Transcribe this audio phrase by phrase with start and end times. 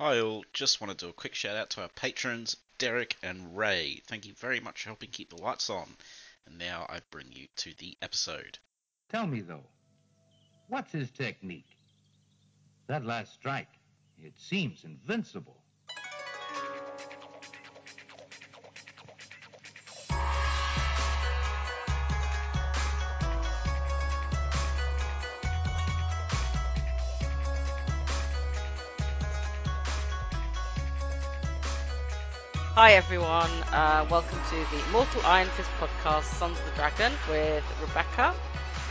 [0.00, 3.56] Hi all, just want to do a quick shout out to our patrons, Derek and
[3.56, 4.00] Ray.
[4.06, 5.88] Thank you very much for helping keep the lights on.
[6.46, 8.60] And now I bring you to the episode.
[9.08, 9.66] Tell me, though,
[10.68, 11.76] what's his technique?
[12.86, 13.72] That last strike,
[14.22, 15.64] it seems invincible.
[32.98, 38.34] Everyone, uh, welcome to the Immortal Iron Fist podcast, Sons of the Dragon, with Rebecca,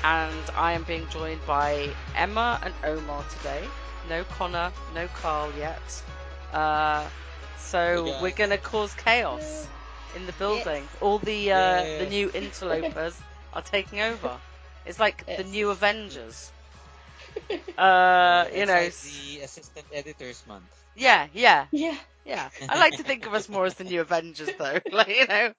[0.02, 3.68] and I am being joined by Emma and Omar today.
[4.08, 6.02] No Connor, no Carl yet.
[6.54, 7.06] Uh,
[7.58, 9.68] so Hey, we're gonna cause chaos
[10.16, 10.88] in the building.
[11.02, 13.20] All the uh, the new interlopers
[13.52, 14.40] are taking over.
[14.86, 16.54] It's like the new Avengers.
[17.78, 20.74] Uh, you It's know, like the assistant editors month.
[20.96, 21.68] yeah, yeah.
[21.72, 21.98] Yeah.
[22.26, 24.80] Yeah, I like to think of us more as the new Avengers, though.
[24.92, 25.54] Like you know,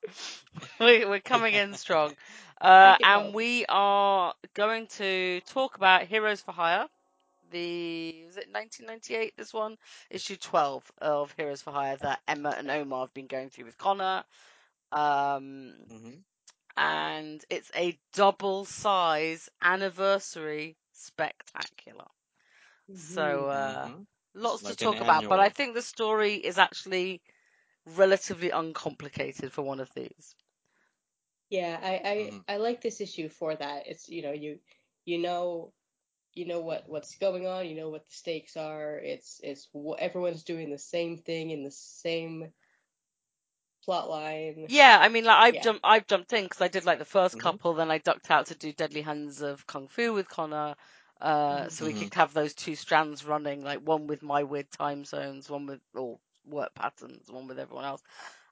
[0.80, 2.16] we, we're coming in strong,
[2.60, 3.34] uh, and hope.
[3.34, 6.86] we are going to talk about Heroes for Hire.
[7.50, 9.34] The was it 1998?
[9.36, 9.76] This one,
[10.10, 13.78] issue 12 of Heroes for Hire that Emma and Omar have been going through with
[13.78, 14.24] Connor.
[14.92, 16.22] Um, hmm
[16.76, 22.06] and it's a double size anniversary spectacular.
[22.92, 24.06] So uh, Mhm.
[24.34, 27.22] lots Like to an talk about, but I think the story is actually
[27.86, 30.34] relatively uncomplicated for one of these.
[31.50, 32.44] Yeah, I, I, Mhm.
[32.54, 33.86] I like this issue for that.
[33.86, 34.58] It's you know you
[35.04, 35.72] you know
[36.34, 37.66] you know what what's going on.
[37.68, 38.98] You know what the stakes are.
[38.98, 42.52] It's it's everyone's doing the same thing in the same
[43.88, 44.68] plot line.
[44.68, 45.62] Yeah, I mean, like I've Yeah.
[45.62, 47.38] jumped, I've jumped in because I did like the 1st Mhm.
[47.38, 50.76] couple, then I ducked out to do Deadly Hands of Kung Fu with Connor,
[51.22, 55.04] uh, so we could have those two strands running, like one with my weird time
[55.06, 58.02] zones, one with or work patterns, one with everyone else,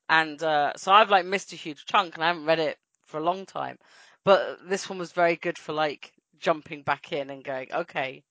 [0.09, 3.19] and uh, so I've like missed a huge chunk, and I haven't read it for
[3.19, 3.79] a long time,
[4.25, 8.25] but this one was very good for like jumping back in and going, okay.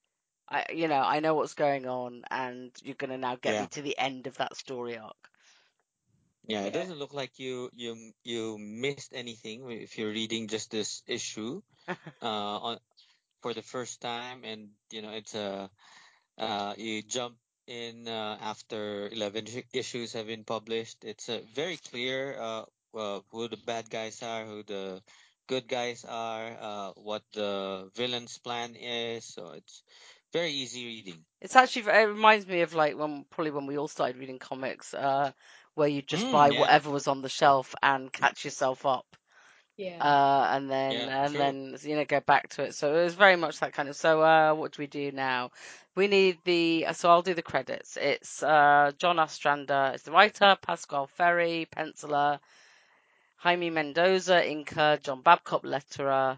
[0.49, 3.61] I, you know, I know what's going on, and you're gonna now get Yeah.
[3.61, 5.29] me to the end of that story arc.
[6.47, 11.01] Yeah, it doesn't look like you you you missed anything if you're reading just this
[11.07, 11.61] issue
[12.21, 12.79] uh on
[13.41, 15.69] for the first time and you know it's a
[16.37, 17.35] uh you jump
[17.67, 21.03] in uh, after 11 issues have been published.
[21.03, 25.01] It's a very clear uh, uh who the bad guys are who the
[25.47, 29.83] good guys are uh what the villain's plan is so it's
[30.33, 31.25] very easy reading.
[31.41, 34.93] It's actually it reminds me of like when probably when we all started reading comics,
[34.93, 35.31] uh,
[35.75, 36.51] where you just Mm, buy yeah.
[36.51, 39.05] whatever was on the shelf and catch yourself up,
[39.77, 40.01] Yeah.
[40.01, 41.39] uh, and then Yeah, and true.
[41.39, 42.75] then you know go back to it.
[42.75, 43.95] So it was very much that kind of.
[43.95, 45.51] So uh, what do we do now?
[45.95, 46.87] We need the.
[46.93, 47.97] So I'll do the credits.
[47.97, 52.39] It's uh, John Ostrander is the writer, Pascal Ferry, penciler,
[53.37, 56.37] Jaime Mendoza, inker, John Babcock, letterer,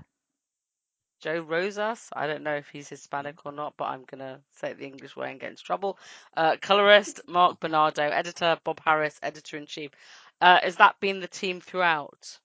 [1.20, 2.10] Joe Rosas.
[2.14, 5.16] I don't know if he's Hispanic or not, but I'm gonna say it the English
[5.16, 5.98] way and get into trouble.
[6.36, 9.92] Uh, colorist Mark Bernardo, editor Bob Harras, editor in chief.
[10.42, 12.40] Uh, has that been the team throughout?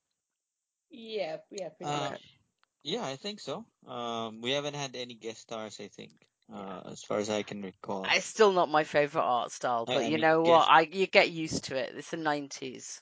[0.90, 1.38] yeah.
[1.50, 1.68] Yeah.
[1.70, 2.38] Pretty Uh, much.
[2.82, 3.64] Yeah, I think so.
[3.86, 6.12] Um, we haven't had any guest stars, I think,
[6.52, 8.14] uh, as far as I can recall.
[8.14, 10.66] It's still not my favorite art style, but I you mean, know what?
[10.66, 11.94] guess- I you get used to it.
[11.96, 13.00] It's the 90s.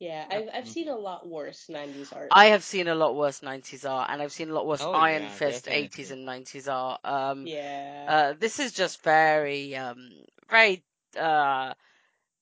[0.00, 0.26] Yeah.
[0.30, 0.68] I've I've Mhm.
[0.68, 2.34] seen a lot worse '90s art.
[2.34, 4.94] I have seen a lot worse 90s art, and I've seen a lot worse Oh,
[4.94, 5.70] Iron yeah, Fist definitely.
[5.70, 7.00] 80s and 90s art.
[7.04, 8.08] Um, yeah.
[8.08, 10.10] Uh, this is just very, um,
[10.48, 10.84] very,
[11.18, 11.74] uh,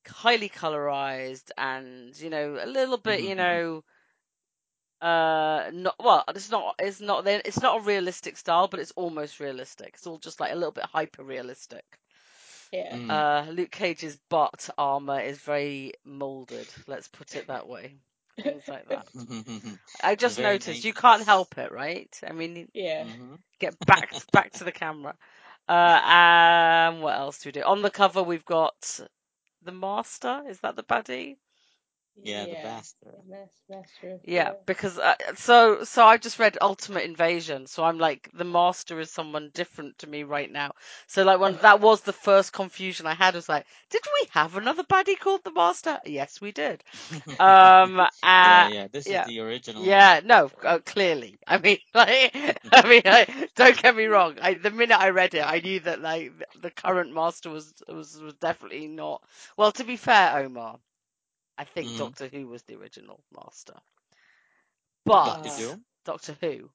[0.07, 3.35] highly colorized and, you know, a little bit, you Mhm.
[3.35, 3.83] know,
[5.01, 9.39] uh, not, well, it's not, it's not, it's not a realistic style, but it's almost
[9.39, 9.91] realistic.
[9.95, 11.85] It's all just like a little bit hyper realistic.
[12.71, 12.95] Yeah.
[12.95, 13.09] Mhm.
[13.09, 17.97] Uh, Luke Cage's butt armor is very molded, let's put it that way.
[18.43, 19.07] Things like that.
[20.01, 22.09] I just Very noticed you can't help it, right?
[22.27, 23.03] I mean, yeah.
[23.03, 23.37] Mhm.
[23.59, 25.15] get back back to the camera.
[25.67, 27.63] Uh, and what else do we do?
[27.63, 28.99] On the cover, we've got
[29.63, 30.43] the Master.
[30.47, 31.37] Is that the baddie?
[32.23, 33.23] Yeah, the bastard.
[33.27, 34.13] Mas- master.
[34.13, 38.43] of- Yeah, because uh, so so I just read Ultimate Invasion, so I'm like the
[38.43, 40.71] Master is someone different to me right now.
[41.07, 44.55] So like when that was the first confusion I had, was like, did we have
[44.57, 45.99] another baddie called the Master?
[46.05, 46.83] Yes, we did.
[47.39, 48.07] Um, uh,
[48.41, 48.87] yeah, yeah.
[48.87, 49.23] This yeah.
[49.23, 49.95] is the original.
[49.95, 51.39] Yeah, no, uh, clearly.
[51.47, 52.31] I mean, like,
[52.71, 54.37] I mean, I, don't get me wrong.
[54.41, 58.19] I, the minute I read it, I knew that like the current master was was
[58.21, 59.21] was definitely not.
[59.57, 60.79] Well, to be fair, Omar,
[61.57, 61.95] I think Mhm.
[61.95, 63.75] Doctor Who was the original master,
[65.05, 66.69] but Doctor Doctor Who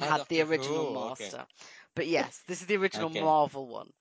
[0.00, 1.32] Ah, had the original Who, okay.
[1.32, 1.46] master.
[1.94, 3.22] But yes, this is the original Okay.
[3.22, 3.92] Marvel one.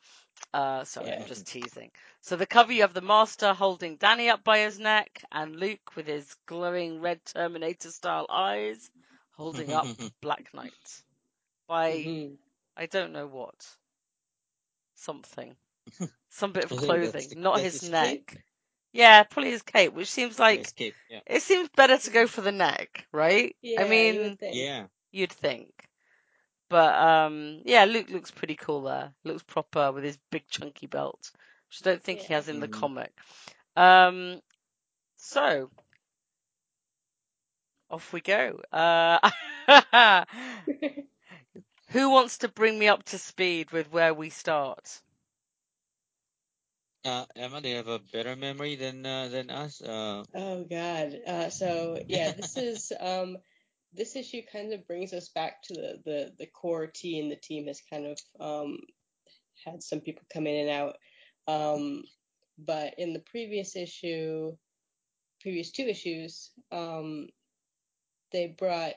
[0.53, 1.91] Uh, sorry, I'm just teasing.
[2.21, 5.95] So the cover you have the Master holding Danny up by his neck, and Luke
[5.95, 8.89] with his glowing red Terminator style eyes
[9.31, 9.89] holding up
[10.21, 11.03] Black Knight
[11.67, 12.37] by Mhm.
[12.77, 13.65] I don't know what
[14.95, 15.55] something,
[16.29, 18.37] some bit of clothing, the- not his his neck.
[18.93, 18.99] Cape.
[19.01, 20.97] Yeah, probably his cape, which seems Yeah, like escape.
[21.09, 21.21] Yeah.
[21.25, 23.55] it seems better to go for the neck, right?
[23.61, 24.39] Yeah, I you mean, would.
[24.51, 24.87] Yeah.
[25.11, 25.71] you'd think.
[26.69, 29.13] But um, yeah, Luke looks pretty cool there.
[29.23, 31.31] Looks proper with his big chunky belt,
[31.69, 32.69] which I don't think he has in the Mhm.
[32.69, 33.11] comic.
[33.75, 34.41] Um,
[35.17, 35.69] so
[37.89, 38.59] off we go.
[38.71, 39.29] Uh,
[41.89, 45.01] who wants to bring me up to speed with where we start?
[47.05, 49.81] Uh, Emma, do you have a better memory than uh, than us?
[49.81, 51.15] Uh, Oh God.
[51.27, 53.37] Uh, so yeah, this is um,
[53.93, 57.29] this issue kind of brings us back to the the the core team.
[57.29, 58.79] The team has kind of um,
[59.65, 60.97] had some people come in and out.
[61.47, 62.03] Um,
[62.57, 64.55] but in the previous issue,
[65.41, 67.29] previous two issues, um,
[68.31, 68.95] they brought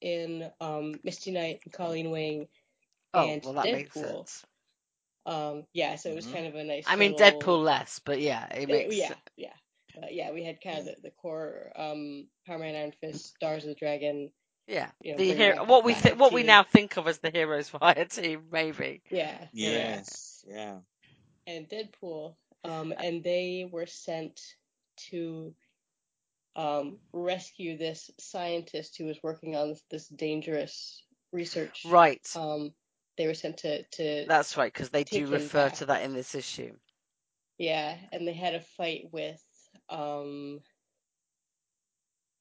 [0.00, 2.48] in um, Misty Knight and Colleen Wing.
[3.14, 3.98] Oh, And well, that makes Deadpool.
[3.98, 4.44] sense.
[5.26, 6.32] Um, yeah, so it was Mhm.
[6.32, 6.84] kind of a nice.
[6.86, 9.52] I mean, little- Deadpool less, but yeah, it makes yeah, yeah,
[10.02, 10.30] uh, yeah.
[10.32, 13.74] We had kind of the, the core um, Power Man, Iron Fist, Stars of the
[13.74, 14.30] Dragon.
[14.66, 14.90] yeah.
[15.02, 17.18] you know, the hero, back what we Fire th- what we now think of as
[17.18, 19.02] the Heroes for Hire team, maybe.
[19.10, 20.44] Yeah, yes.
[20.48, 20.78] Yeah.
[21.46, 24.40] and Deadpool, um, and they were sent
[25.10, 25.54] to
[26.56, 31.02] um, rescue this scientist who was working on this, this dangerous
[31.32, 31.82] research.
[31.86, 32.26] Right.
[32.34, 32.72] Um,
[33.16, 35.78] they were sent to to That's right, because they do refer back.
[35.78, 36.72] to that in this issue.
[37.58, 39.42] yeah, and they had a fight with
[39.88, 40.60] um.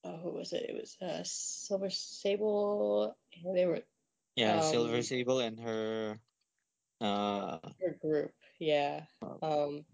[0.03, 0.65] Oh, who was it?
[0.69, 3.17] It was uh, Silver Sable.
[3.53, 3.81] They were
[4.35, 4.61] Yeah.
[4.61, 6.19] Silver Um, Sable and her.
[7.01, 8.31] Uh, her group.
[8.59, 9.01] Yeah.
[9.41, 9.85] Um,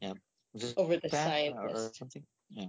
[0.54, 1.92] was it over the Path or- scientist.
[1.92, 2.24] or something?
[2.50, 2.66] Yeah.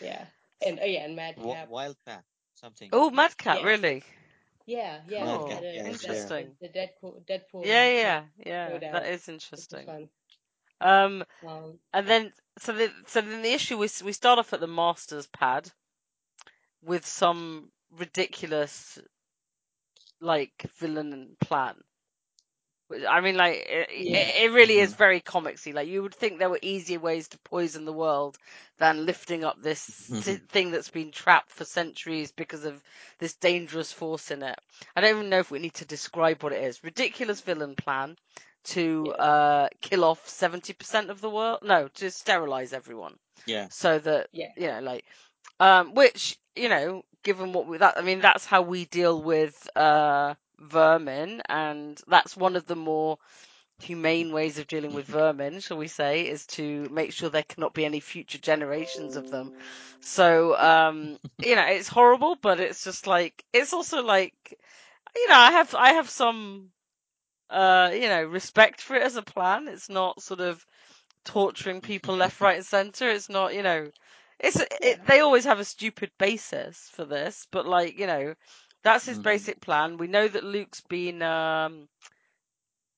[0.00, 0.24] Yeah.
[0.64, 1.42] And oh yeah, and Madcap.
[1.44, 2.24] Wi- Wild Pack.
[2.54, 2.90] Something.
[2.92, 3.66] Oh, Madcap, Yeah.
[3.66, 4.02] really?
[4.66, 5.24] Yeah, yeah.
[5.24, 5.46] Cool.
[5.46, 6.56] we a- Yeah, Interesting.
[6.60, 7.66] The, the Deadpool, Deadpool.
[7.66, 8.78] Yeah, Madcap, yeah, yeah.
[8.92, 9.88] That is interesting.
[9.88, 10.08] Um,
[10.80, 11.24] Um,
[11.92, 15.26] and then so the so then the issue is we start off at the Masters
[15.28, 15.70] pad
[16.82, 18.98] with some ridiculous
[20.20, 21.74] like villain plan.
[22.88, 24.18] Which- I mean, like it, Yeah.
[24.18, 24.96] it, it really is Mhm.
[24.96, 25.72] very comicsy.
[25.74, 28.36] Like you would think there were easier ways to poison the world
[28.78, 32.82] than lifting up this thi- thing that's been trapped for centuries because of
[33.18, 34.58] this dangerous force in it.
[34.96, 36.84] I don't even know if we need to describe what it is.
[36.84, 38.16] Ridiculous villain plan
[38.64, 39.22] to Yeah.
[39.22, 41.60] uh, kill off seventy percent of the world.
[41.62, 43.68] No, to sterilize everyone Yeah.
[43.70, 44.52] so that yeah.
[44.56, 45.04] you know, like,
[45.60, 49.68] um, which you know, given what we that I mean, that's how we deal with
[49.76, 53.18] uh vermin, and that's one of the more
[53.80, 57.74] humane ways of dealing with vermin, shall we say, is to make sure there cannot
[57.74, 59.52] be any future generations of them.
[60.00, 64.34] So, um, you know, it's horrible, but it's just like it's also like,
[65.14, 66.70] you know, I have I have some,
[67.50, 69.68] uh, you know, respect for it as a plan.
[69.68, 70.64] It's not sort of
[71.24, 73.08] torturing people left, right, and center.
[73.08, 73.90] It's not, you know,
[74.38, 78.34] it's it, they always have a stupid basis for this, but like, you know,
[78.84, 79.20] that's his Mhm.
[79.20, 79.98] basic plan.
[79.98, 81.88] We know that Luke's been um,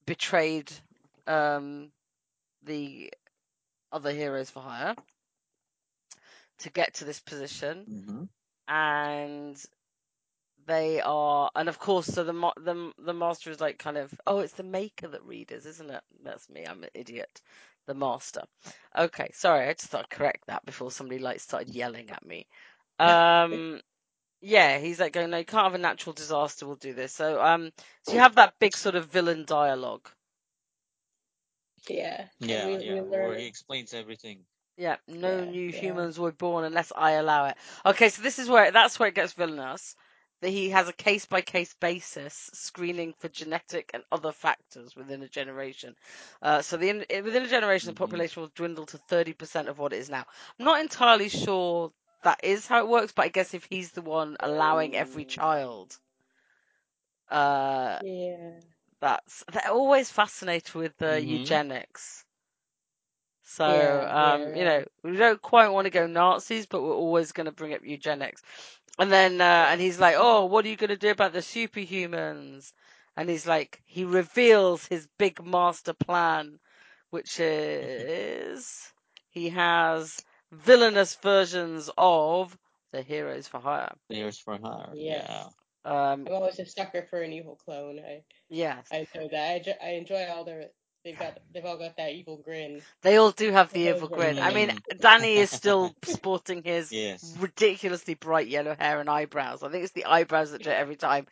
[0.07, 0.73] betrayed
[1.27, 1.93] um,
[2.65, 3.13] the
[3.93, 4.97] other heroes for hire
[6.61, 8.25] to get to this position, hmm
[8.69, 9.63] and
[10.67, 14.41] they are, and of course, so the the the master is like kind of, oh,
[14.41, 16.03] it's the maker that readers, isn't it?
[16.25, 16.65] That's me.
[16.67, 17.41] I'm an idiot.
[17.87, 18.43] The master.
[18.99, 22.49] Okay, sorry, I just thought I'd correct that before somebody like started yelling at me.
[22.99, 23.81] Um,
[24.41, 26.67] yeah, he's like going, no, you can't have a natural disaster.
[26.67, 27.13] We'll do this.
[27.13, 30.09] So, um, so you have that big sort of villain dialogue.
[31.89, 32.27] Yeah.
[32.41, 32.67] Yeah.
[32.67, 33.01] we, yeah.
[33.01, 34.47] we Where he explains everything.
[34.77, 35.81] Yeah, no Yeah, new yeah.
[35.81, 37.57] humans were born unless I allow it.
[37.87, 39.95] Okay, so this is where that's where it gets villainous.
[40.43, 45.23] That he has a case by case basis screening for genetic and other factors within
[45.23, 45.95] a generation.
[46.43, 47.95] Uh, so the within a generation, Mhm.
[47.95, 50.25] the population will dwindle to thirty percent of what it is now.
[50.59, 51.93] I'm not entirely sure
[52.27, 55.99] that is how it works, but I guess if he's the one allowing every child,
[57.31, 58.61] uh, Yeah.
[59.01, 61.23] that's they're always fascinated with the Mhm.
[61.23, 62.25] eugenics.
[63.45, 66.95] So, Yeah, um, yeah, you know, we don't quite want to go Nazis, but we're
[66.95, 68.43] always going to bring up eugenics.
[68.99, 71.41] And then, uh, and he's like, oh, what are you going to do about the
[71.41, 72.73] superhumans?
[73.17, 76.61] And he's like, he reveals his big master plan,
[77.11, 78.93] which is
[79.31, 82.57] he has villainous versions of
[82.93, 83.95] the heroes for hire.
[84.09, 84.91] Heroes for hire.
[84.95, 85.27] Yes.
[85.29, 85.45] Yeah.
[85.85, 88.01] Um, I'm always a sucker for an evil clone.
[88.01, 88.89] I, yes.
[88.93, 89.51] I enjoy that.
[89.51, 90.67] I, enjoy, I enjoy all their
[91.05, 92.83] they've got they've all got that evil grin.
[93.03, 94.43] They all do have the That evil very grin.
[94.43, 94.73] I mean.
[94.99, 97.37] Danny is still sporting his Yes.
[97.39, 99.63] ridiculously bright yellow hair and eyebrows.
[99.63, 101.27] I think it's the eyebrows that do it every time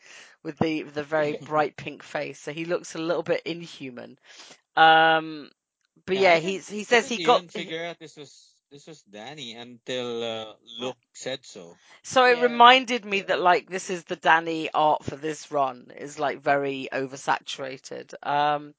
[0.45, 2.39] with the the very bright pink face.
[2.39, 4.19] So he looks a little bit inhuman.
[4.77, 5.51] Um,
[6.07, 8.87] but yeah, I he's didn't- he says he got even figure out this was this
[8.87, 11.77] was Danny until uh, Luke said so.
[12.03, 12.43] So it Yeah.
[12.43, 16.89] reminded me that like this is the Danny art for this run is like very
[16.93, 18.15] oversaturated.
[18.23, 18.75] Um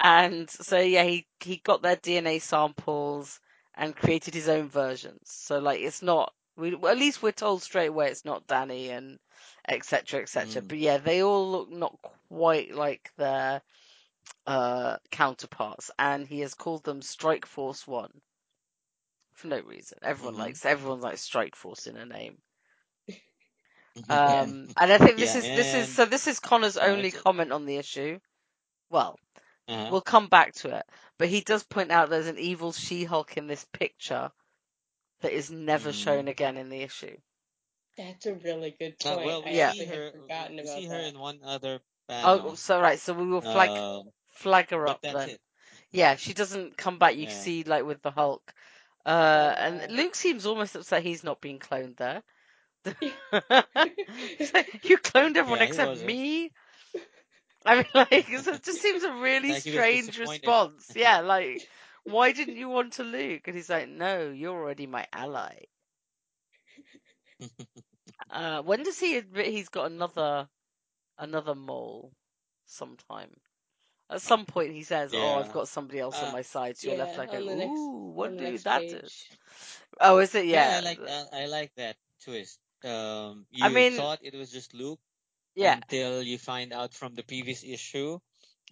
[0.00, 3.40] and so yeah, he he got their DNA samples
[3.74, 5.30] and created his own versions.
[5.30, 8.90] So like it's not we well, at least we're told straight away it's not Danny
[8.90, 9.18] and
[9.68, 10.62] etc etc.
[10.62, 10.68] Mm.
[10.68, 13.62] But yeah, they all look not quite like their
[14.46, 18.10] uh counterparts and he has called them Strike Force 1
[19.34, 19.98] for no reason.
[20.02, 20.38] Everyone Mhm.
[20.38, 22.38] likes everyone likes Strike Force in a name.
[23.96, 24.10] Mm-hmm.
[24.10, 27.10] Um, and I think this Yeah, is this is so this is Connor's uh, only
[27.10, 28.18] comment on the issue.
[28.90, 29.18] Well,
[29.68, 29.92] Uh-huh.
[29.92, 30.86] we'll come back to it,
[31.18, 34.30] but he does point out there's an evil She-Hulk in this picture
[35.20, 35.92] that is never Mhm.
[35.92, 37.16] shown again in the issue.
[37.96, 39.24] That's a really good Uh, point.
[39.24, 39.72] well, we Yeah.
[39.72, 40.12] see her.
[40.12, 41.04] forgotten we about see her that.
[41.04, 42.24] in one other panel.
[42.24, 45.28] Oh, so right, so we will flag Um, flag her up that's then.
[45.28, 45.40] it.
[45.92, 47.16] Yeah, she doesn't come back.
[47.16, 47.28] You Yeah.
[47.28, 48.54] see like with the Hulk,
[49.06, 52.22] uh, and Luke seems almost upset he's not being cloned there.
[54.38, 56.16] He's like, you cloned everyone Yeah, except wasn't.
[56.16, 56.52] me.
[57.66, 60.92] I mean, like, it just seems a really Like strange response.
[60.96, 61.64] Yeah, like,
[62.04, 63.46] why didn't you want to Luke?
[63.46, 65.64] And he's like, no, you're already my ally.
[68.30, 70.48] Uh, when does he admit he's got another,
[71.18, 72.12] another mole?
[72.66, 73.40] Sometime.
[74.10, 76.88] At some point, he says, "Oh, I've got somebody else on Uh, my side." So
[76.88, 78.92] you're left like, on the next- "Ooh, next that page.
[78.92, 79.24] is."
[80.00, 80.46] Oh, is it?
[80.46, 82.58] yeah, Yeah, I like uh, I like that twist.
[82.84, 85.00] Um, you I mean- thought it was just Luke
[85.54, 85.76] yeah.
[85.76, 88.18] until you find out from the previous issue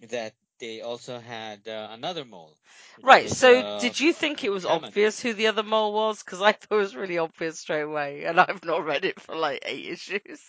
[0.09, 2.55] that they also had uh, another mole.
[3.01, 3.23] Right.
[3.23, 4.85] was, So, uh, did you think it was Hammond.
[4.85, 6.21] obvious who the other mole was?
[6.23, 9.35] Because I thought it was really obvious straight away, and I've not read it for
[9.35, 10.41] like eight issues.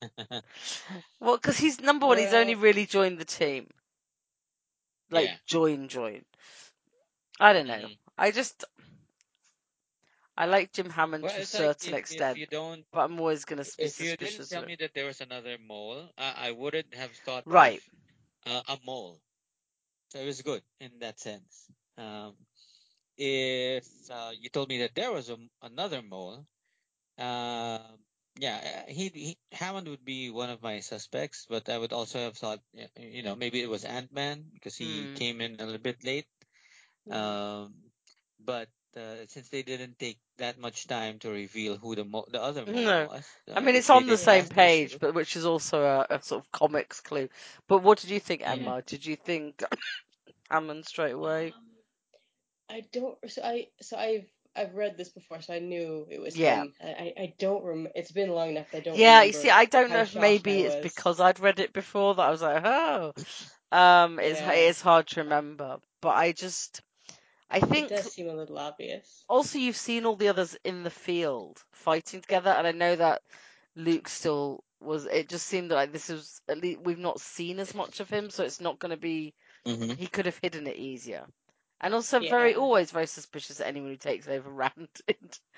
[1.20, 3.66] Well, because he's number one, he's only really joined the team.
[5.10, 5.38] Like Yeah.
[5.46, 6.24] join, join.
[7.40, 7.88] I don't know.
[7.88, 7.98] Mhm.
[8.18, 8.64] I just
[10.36, 12.84] I like Jim Hammond Well, to a it's like certain if, extent, if you don't,
[12.92, 16.10] but I'm always gonna be if you didn't tell me that there was another mole,
[16.18, 17.82] I, I wouldn't have thought Right.
[17.82, 17.84] of
[18.46, 19.20] uh, a mole.
[20.08, 21.70] So it was good in that sense.
[21.98, 22.36] Um,
[23.16, 26.46] if uh, you told me that there was a, another mole,
[27.18, 27.78] uh,
[28.40, 32.18] yeah, uh, he, he Hammond would be one of my suspects, but I would also
[32.20, 32.60] have thought,
[32.98, 35.14] you know, maybe it was Ant Man because he Hmm.
[35.14, 36.26] came in a little bit late.
[37.06, 37.16] Mhm.
[37.16, 37.74] Um,
[38.40, 42.42] but uh, since they didn't take that much time to reveal who the mo- the
[42.42, 43.08] other mole No.
[43.08, 46.22] was, I uh, mean, it's on the same page, but which is also a, a
[46.22, 47.28] sort of comics clue.
[47.68, 48.72] But what did you think, Yeah.
[48.72, 48.82] Emma?
[48.82, 49.62] Did you think
[50.50, 51.54] Hammond straight away?
[51.54, 51.70] Um,
[52.70, 53.18] I don't.
[53.30, 53.68] So I.
[53.80, 54.26] So I've.
[54.56, 56.64] I've read this before, so I knew it was Yeah.
[56.64, 56.74] him.
[56.82, 56.88] I.
[56.88, 57.90] I, I don't remember.
[57.94, 58.68] It's been long enough.
[58.74, 58.98] I don't.
[58.98, 62.22] Yeah, you see, I don't know if maybe it's because I'd read it before that
[62.26, 63.12] I was like, oh,
[63.72, 64.50] um, it's Yeah.
[64.52, 65.78] it's hard to remember.
[66.00, 66.80] But I just,
[67.50, 69.26] I think It think does seem a little obvious.
[69.28, 73.22] also you've seen all the others in the field fighting together, and I know that
[73.76, 75.06] Luke still was.
[75.06, 78.30] It just seemed like this was at least we've not seen as much of him,
[78.30, 79.34] so it's not going to be.
[79.66, 79.96] Mhm.
[79.96, 81.26] He could have hidden it easier.
[81.80, 84.88] And also very always very suspicious of anyone who takes over Rand.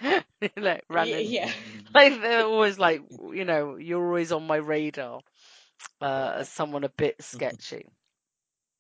[0.01, 1.53] you know, Rand Yeah, yeah.
[1.95, 3.03] like they're always like
[3.33, 5.21] you know you're always on my radar
[6.01, 7.87] uh, as someone a bit sketchy.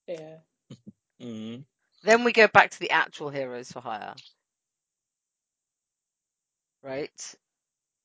[0.07, 0.39] Yeah.
[1.21, 1.65] Mhm.
[2.03, 4.15] Then we go back to the actual heroes for hire,
[6.83, 7.35] right?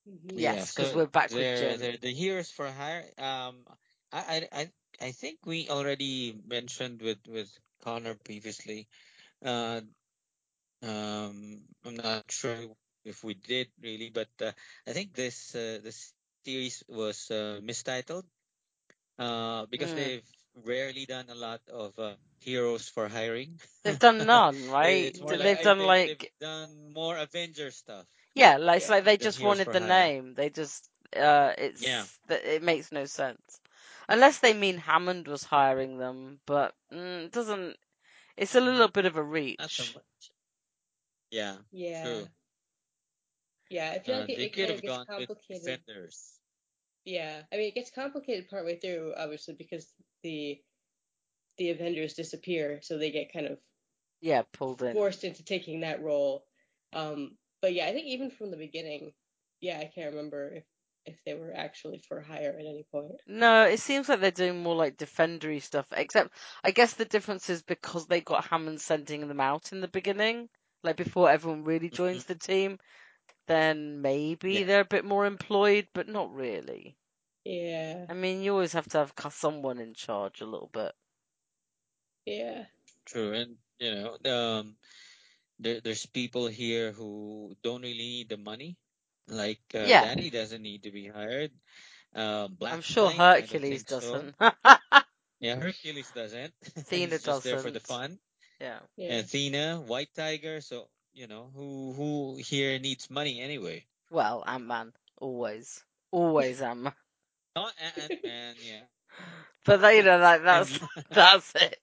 [0.07, 0.31] Mhm.
[0.35, 1.77] Yes, 'cause so we're back with they're, Jim.
[1.77, 3.05] They're the heroes for hire.
[3.17, 3.65] Um,
[4.11, 4.71] I, I, I,
[5.07, 7.51] I think we already mentioned with with
[7.81, 8.87] Connor previously.
[9.43, 9.81] Uh,
[10.83, 12.55] um, I'm not sure
[13.05, 14.51] if we did really, but uh,
[14.87, 16.13] I think this uh, this
[16.45, 18.25] series was uh, mistitled.
[19.19, 19.93] Uh, because Mm.
[19.93, 20.25] they've
[20.65, 23.59] rarely done a lot of uh, heroes for hiring.
[23.83, 25.13] They've done none, right?
[25.15, 28.05] It's They've like, done like they've done more Avenger stuff.
[28.35, 29.81] yeah, like it's Yeah, like they just wanted the Hire.
[29.81, 30.33] name.
[30.35, 32.05] They just uh, it's Yeah.
[32.29, 33.59] it makes no sense
[34.07, 37.77] unless they mean Hammond was hiring them, but mm, it doesn't.
[38.37, 39.59] It's a little bit of a reach.
[39.59, 40.31] Not so much.
[41.31, 42.01] Yeah, Yeah.
[42.01, 42.29] true.
[43.69, 43.91] Yeah.
[43.91, 45.79] I feel Uh, like it, it could kind have of gets gone with complicated.
[45.83, 46.39] Defenders.
[47.05, 50.63] Yeah, I mean it gets complicated partway through, obviously, because the
[51.57, 53.59] the Avengers disappear, so they get kind of
[54.21, 54.93] Yeah, pulled in.
[54.93, 56.45] forced into taking that role.
[56.93, 59.13] Um, but yeah, I think even from the beginning,
[59.61, 60.63] yeah, I can't remember if
[61.07, 63.21] if they were actually for hire at any point.
[63.27, 65.87] No, it seems like they're doing more like defendery stuff.
[65.91, 66.31] Except,
[66.63, 70.49] I guess the difference is because they got Hammond sending them out in the beginning,
[70.83, 72.79] like before everyone really joins the team.
[73.47, 74.65] Then maybe Yeah.
[74.65, 76.97] they're a bit more employed, but not really.
[77.45, 80.93] Yeah, I mean, you always have to have someone in charge a little bit.
[82.25, 82.65] yeah,
[83.05, 84.75] True, and you know, um,
[85.59, 88.77] there there's people here who don't really need the money.
[89.27, 90.05] Like uh, Yeah.
[90.05, 91.51] Danny doesn't need to be hired.
[92.15, 93.99] Um, Black I'm sure Knight, I don't Hercules so.
[93.99, 94.35] doesn't.
[95.39, 96.53] Yeah, Hercules doesn't.
[96.77, 98.19] Athena He's just there for the fun.
[98.59, 98.79] yeah.
[98.95, 99.19] yeah.
[99.19, 100.61] Athena, White Tiger.
[100.61, 103.85] So you know who who here needs money anyway?
[104.09, 104.93] Well, Ant Man.
[105.19, 105.83] Always.
[106.11, 106.93] Always Ant Man.
[107.55, 108.81] Not Ant Man, yeah.
[109.65, 110.79] But that, you know, like that's
[111.09, 111.79] that's it.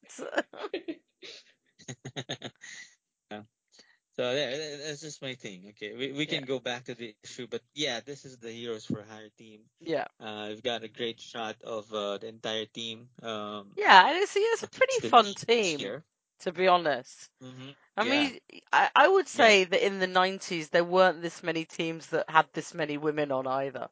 [3.31, 3.43] Yeah.
[4.17, 5.67] So there, that- that's just my thing.
[5.71, 6.47] Okay, we we can Yeah.
[6.47, 9.61] go back to the issue, but yeah, this is the Heroes for Hire team.
[9.81, 10.07] yeah.
[10.21, 13.09] Uh, we've got a great shot of uh, the entire team.
[13.23, 16.05] Um, Yeah, and it's, it's a pretty fun team, year.
[16.41, 17.31] to be honest.
[17.41, 18.05] hmm I Yeah.
[18.05, 18.41] mean,
[18.73, 22.47] I, I would say that in the 90s, there weren't this many teams that had
[22.53, 23.89] this many women on either.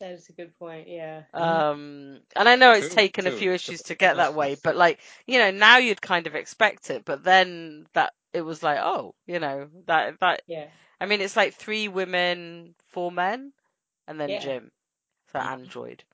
[0.00, 0.88] That is a good point.
[0.88, 1.66] Yeah, Mhm.
[1.70, 4.76] Um, and I know it's True, taken a few issues to get that way, but
[4.76, 8.78] like, you know, now you'd kind of expect it, but then that, it was like,
[8.80, 10.68] oh, you know, that, that, yeah,
[11.00, 13.52] I mean, it's like three women, four men,
[14.08, 14.38] and then Yeah.
[14.38, 14.70] Jim.
[15.32, 15.40] So Mhm.
[15.40, 16.04] Android.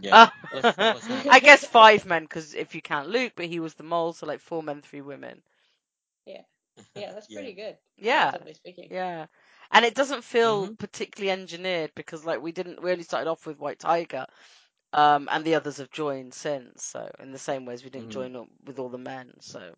[0.00, 0.20] Yeah.
[0.50, 3.84] Plus- plus I guess five men, because if you count Luke, but he was the
[3.84, 5.42] mole, so like four men, three women.
[6.26, 6.42] yeah.
[6.94, 7.76] Yeah, that's pretty good.
[7.96, 8.32] Yeah.
[8.54, 8.90] speaking.
[8.90, 9.26] Yeah.
[9.72, 10.76] And it doesn't feel Mhm.
[10.78, 14.26] particularly engineered because like we didn't we only started off with White Tiger.
[14.92, 18.12] Um and the others have joined since, so in the same ways we didn't Mhm.
[18.12, 19.74] join up with all the men, so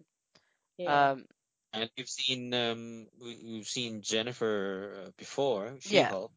[0.77, 1.27] Yeah, um
[1.73, 6.15] And we've seen um we, we've seen Jennifer uh, before, Yeah.
[6.15, 6.33] She-Hulk,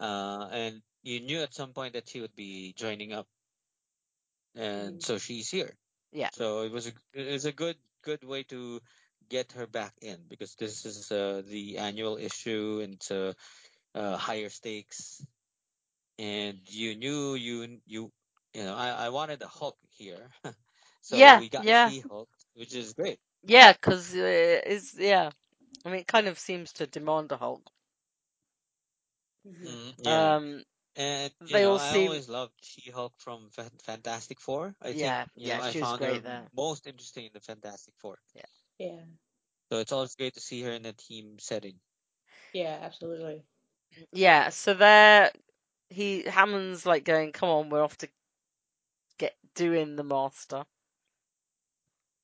[0.00, 3.28] uh, and you knew at some point that she would be joining up,
[4.54, 5.02] and Mhm.
[5.02, 5.76] so she's here.
[6.12, 6.30] Yeah.
[6.32, 8.80] So it was a it was a good good way to
[9.28, 13.32] get her back in because this is uh, the annual issue and it's uh,
[13.94, 15.24] uh, higher stakes,
[16.18, 18.12] and you knew you you
[18.54, 20.30] you know I I wanted a Hulk here,
[21.00, 21.84] so Yeah, we got yeah.
[21.84, 23.18] She-Hulk, which is great.
[23.44, 25.30] yeah, cuz uh, it's yeah.
[25.84, 27.70] I mean it kind of seems to demand a Hulk.
[29.46, 30.32] Mhm, yeah.
[30.34, 30.64] Um
[30.96, 34.76] And you They know, all I seem- always loved She-Hulk from Fantastic Four.
[34.82, 36.50] I Yeah, think yeah, know, I she was found great her there.
[36.52, 38.18] most interesting in the Fantastic Four.
[38.34, 38.42] yeah,
[39.70, 41.80] So it's always great to see her in a team setting.
[42.52, 42.78] yeah.
[42.82, 43.42] Absolutely.
[44.12, 45.30] yeah, so there
[45.90, 48.08] he Hammond's like going, "Come on, we're off to
[49.18, 50.64] get doing the master."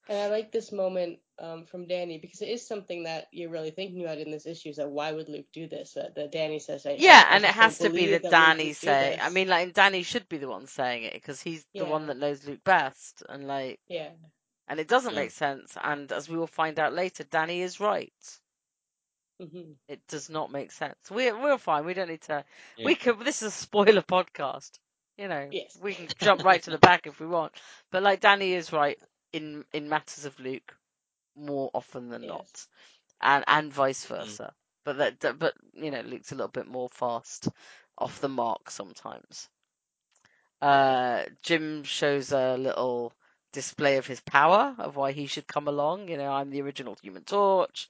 [0.09, 3.71] And I like this moment um, from Danny because it is something that you're really
[3.71, 4.71] thinking about in this issue.
[4.71, 5.95] Is that why would Luke do this?
[5.95, 8.31] That, that Danny says, I, Yeah, I, I and it has to be believe that
[8.31, 9.19] Danny say.
[9.21, 12.17] I mean, like, Danny should be the one saying it because he's the one that
[12.19, 14.11] knows Luke best, and like, yeah,
[14.70, 15.20] and it doesn't Yeah.
[15.20, 15.76] make sense.
[15.83, 18.40] And as we will find out later, Danny is right.
[19.40, 20.96] hmm It does not make sense.
[21.11, 21.85] We're we're fine.
[21.87, 22.44] We don't need to.
[22.76, 22.87] Yeah.
[22.87, 23.18] We can.
[23.24, 24.78] This is a spoiler podcast.
[25.18, 25.78] You know, Yes.
[25.83, 27.52] we can jump right to the back if we want.
[27.90, 28.98] But like, Danny is right
[29.33, 30.76] in in matters of Luke
[31.37, 32.28] more often than Yes.
[32.28, 32.66] not,
[33.20, 34.54] and and vice versa.
[34.85, 37.48] But that, that- but you know, Luke's a little bit more fast
[37.98, 39.48] off the mark sometimes.
[40.62, 43.12] Uh, Jim shows a little
[43.53, 46.09] display of his power of why he should come along.
[46.09, 47.89] You know, I'm the original Human Torch.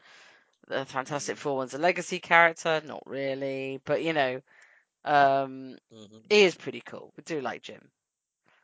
[0.68, 4.40] The Fantastic Four one's a legacy character, not really, but you know,
[5.04, 7.12] um, hmm he is pretty cool.
[7.16, 7.90] We do like Jim,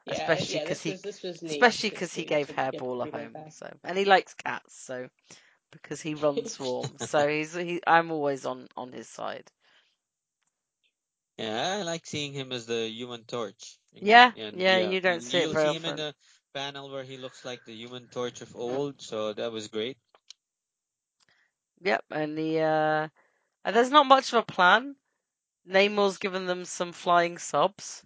[0.07, 1.15] Yeah, Especially yeah, 'cause this he- was
[1.49, 3.47] especially because he gave to get the Hairball a home.
[3.51, 5.09] So, and he likes cats, so
[5.71, 7.81] because he runs swarms, so he's he.
[7.87, 9.51] I'm always on on his side.
[11.39, 13.79] Yeah, I like seeing him as the Human Torch.
[14.01, 16.05] Yeah, And, yeah, you don't see it very often.
[16.57, 19.03] Panel where he looks like the Human Torch of old.
[19.03, 19.99] So that was great.
[21.83, 23.09] Yep, and the uh,
[23.71, 24.97] there's not much of a plan.
[25.69, 28.05] Namor's given them some flying subs.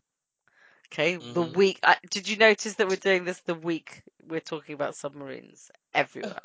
[0.88, 1.54] Okay, the Mhm.
[1.54, 1.80] week.
[1.82, 6.42] Uh, did you notice that we're doing this the week we're talking about submarines everywhere?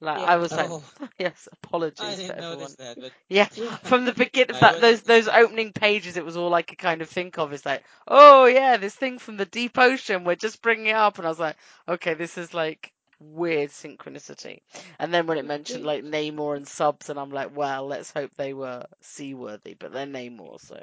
[0.00, 0.26] Like Yeah.
[0.26, 0.82] I was like, Oh,
[1.18, 2.58] yes, apologies I to didn't everyone.
[2.60, 3.76] notice that, but Yeah, Yeah.
[3.82, 6.78] from the beginning, I that, wasn't- those those opening pages, it was all I could
[6.78, 7.52] kind of think of.
[7.52, 10.24] It's like, oh yeah, this thing from the deep ocean.
[10.24, 11.56] We're just bringing it up, and I was like,
[11.88, 14.60] okay, this is like weird synchronicity.
[14.98, 18.32] And then when it mentioned like Namor and subs, and I'm like, well, let's hope
[18.36, 20.80] they were seaworthy, but they're Namor, so,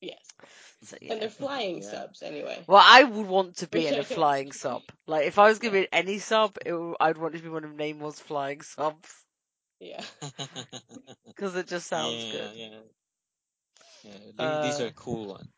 [0.00, 0.34] Yes,
[0.82, 1.12] so yeah.
[1.12, 1.90] and they're flying Yeah.
[1.90, 2.64] subs anyway.
[2.66, 4.82] Well, I would want to be in a flying sub.
[5.06, 7.38] Like, if I was going to be in any sub, it, would- I'd want it
[7.38, 9.24] to be one of Namor's flying subs
[9.80, 10.02] Yeah,
[11.26, 12.52] because it just sounds yeah, good.
[12.54, 12.80] Yeah.
[14.02, 15.48] Yeah, the- these Uh, are cool ones.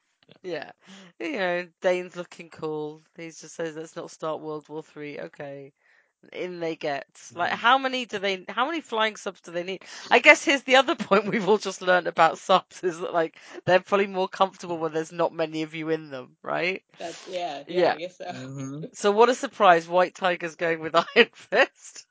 [0.43, 0.71] Yeah,
[1.19, 3.03] you know, Dane's looking cool.
[3.17, 5.73] He just says, "Let's not start World War Three." Okay,
[6.33, 7.07] in they get.
[7.35, 7.59] Like, Mhm.
[7.59, 8.45] how many do they?
[8.49, 9.85] How many flying subs do they need?
[10.11, 13.39] I guess here's the other point we've all just learned about subs is that like
[13.65, 16.83] they're probably more comfortable when there's not many of you in them, right?
[16.99, 17.95] That's yeah, yeah, Yeah.
[17.95, 18.33] I guess so.
[18.33, 18.85] Mm-hmm.
[18.95, 19.89] So what a surprise!
[19.89, 22.07] White Tiger's going with Iron Fist.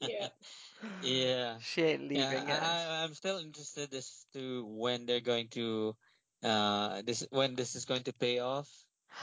[0.00, 0.28] Yeah.
[1.00, 1.58] yeah.
[1.58, 2.88] She ain't leaving Yeah, us.
[2.90, 5.96] I, I'm still interested as to when they're going to,
[6.42, 8.68] uh, this when this is going to pay off.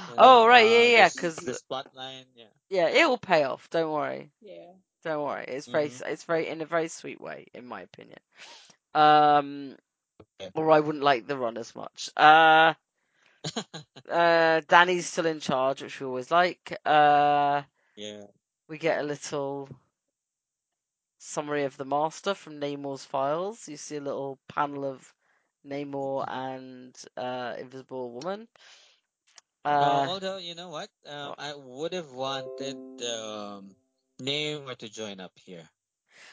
[0.07, 1.87] You Oh know, right, uh, yeah, yeah, because this plot
[2.35, 2.45] yeah.
[2.69, 3.69] yeah, it will pay off.
[3.69, 4.31] Don't worry.
[4.41, 4.73] Yeah.
[5.03, 5.45] Don't worry.
[5.47, 6.01] It's very, Mhm.
[6.05, 8.19] it's very in a very sweet way, in my opinion.
[8.93, 9.77] Um,
[10.19, 10.51] Okay.
[10.53, 12.09] or I wouldn't like the run as much.
[12.15, 12.73] Uh,
[14.09, 16.75] uh, Danny's still in charge, which we always like.
[16.85, 17.63] Uh,
[17.95, 18.25] yeah.
[18.67, 19.69] we get a little
[21.17, 23.67] summary of the master from Namor's files.
[23.67, 25.13] You see a little panel of
[25.65, 28.47] Namor and uh, Invisible Woman.
[29.65, 31.37] Uh, Uh, although you know what, um, what?
[31.37, 33.75] I would have wanted um,
[34.21, 35.67] Namor to join up here.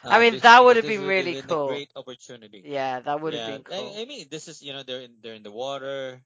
[0.09, 1.71] I Uh, mean, this- that would have been really been cool.
[1.71, 2.63] A great opportunity.
[2.65, 3.95] yeah, that would have yeah, been cool.
[3.97, 6.23] I, I mean, this is you know they're in they're in the water.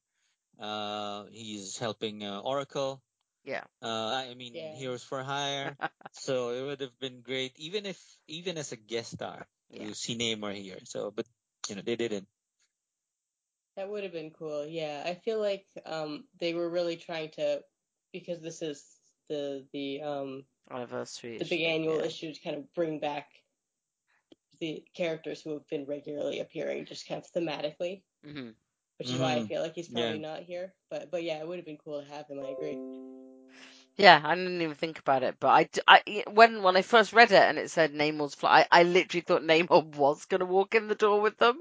[0.58, 3.02] Uh, he's helping uh, Oracle.
[3.44, 3.64] Yeah.
[3.82, 4.74] Uh, I mean, Yeah.
[4.74, 5.76] Heroes for Hire.
[6.12, 9.86] so it would have been great, even if even as a guest star, Yeah.
[9.86, 10.78] to see Namor here.
[10.84, 11.26] So, but
[11.68, 12.28] you know they didn't.
[13.76, 14.66] That would have been cool.
[14.66, 17.64] Yeah, I feel like um they were really trying to
[18.12, 21.36] because this is the the um Anniversary.
[21.38, 22.02] the issue, big annual yeah.
[22.02, 23.32] issue to kind of bring back
[24.60, 28.50] the characters who have been regularly appearing just kind of thematically, hmm
[28.98, 29.48] which is why I Mhm.
[29.48, 29.90] feel like he's Yeah.
[29.90, 30.76] probably not here.
[30.90, 32.40] But but yeah, it would have been cool to have him.
[32.40, 32.82] I agree.
[33.96, 35.68] Yeah, I didn't even think about it, but I,
[36.06, 39.20] I when when I first read it and it said Namor's fly, I, I literally
[39.22, 41.60] thought Namor was gonna walk in the door with them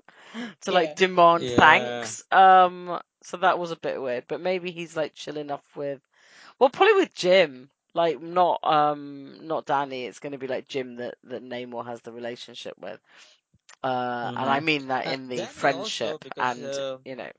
[0.62, 0.72] to Yeah.
[0.72, 1.52] like demand Yeah.
[1.52, 2.24] thanks.
[2.32, 6.02] Um, so that was a bit weird, but maybe he's like chilling off with,
[6.60, 10.06] well, probably with Jim, like not um not Danny.
[10.06, 13.00] It's gonna be like Jim that that Namor has the relationship with.
[13.84, 14.62] Uh, and I Mhm.
[14.62, 17.32] mean that Uh, in the Danny also, friendship because, and uh, you know.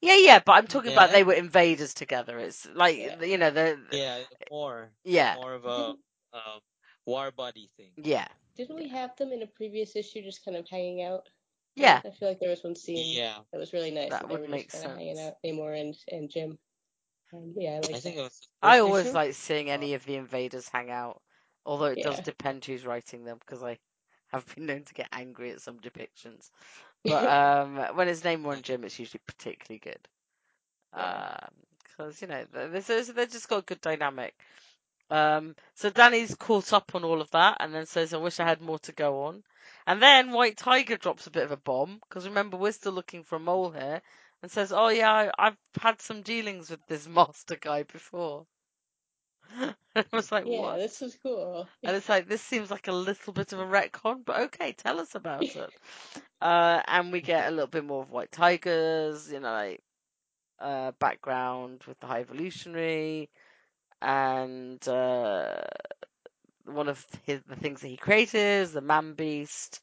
[0.00, 2.38] Yeah, yeah, but I'm talking Yeah, about they were invaders together.
[2.38, 3.16] It's like Yeah.
[3.22, 4.90] you know the Yeah, more.
[5.04, 5.36] Yeah.
[5.36, 5.94] More of a
[6.32, 6.60] um,
[7.06, 7.92] war buddy thing.
[7.96, 11.28] yeah Didn't we have them in a previous issue, just kind of hanging out?
[11.76, 13.38] yeah I feel like there was one scene Yeah.
[13.52, 14.20] that was really nice.
[14.20, 16.58] That That, would were make just kind of hanging out, Namor and and Jim.
[17.32, 18.48] And yeah, I like I think it was.
[18.62, 19.14] I always issue?
[19.14, 21.22] like seeing any of the invaders hang out,
[21.64, 23.78] although it does depend who's writing them because I
[24.28, 26.50] have been known to get angry at some depictions.
[27.04, 30.08] But um, when it's Namor one Jim, it's usually particularly good.
[30.92, 34.34] Because you know they they just got a good dynamic.
[35.10, 38.44] Um, so Danny's caught up on all of that, and then says, "I wish I
[38.46, 39.44] had more to go on."
[39.86, 43.24] And then White Tiger drops a bit of a bomb because remember we're still looking
[43.24, 44.02] for a mole here,
[44.42, 48.46] and says, "Oh yeah, I, I've had some dealings with this master guy before."
[49.96, 51.68] I was like, yeah, "What?" this is cool.
[51.84, 55.00] And it's like, this seems like a little bit of a retcon, but okay, tell
[55.00, 55.70] us about it.
[56.40, 59.82] Uh, and we get a little bit more of White Tigers, you know, like,
[60.60, 63.30] uh, background with the High Evolutionary,
[64.00, 65.62] and, uh,
[66.64, 69.80] one of his, the things that he created is the Man Beast,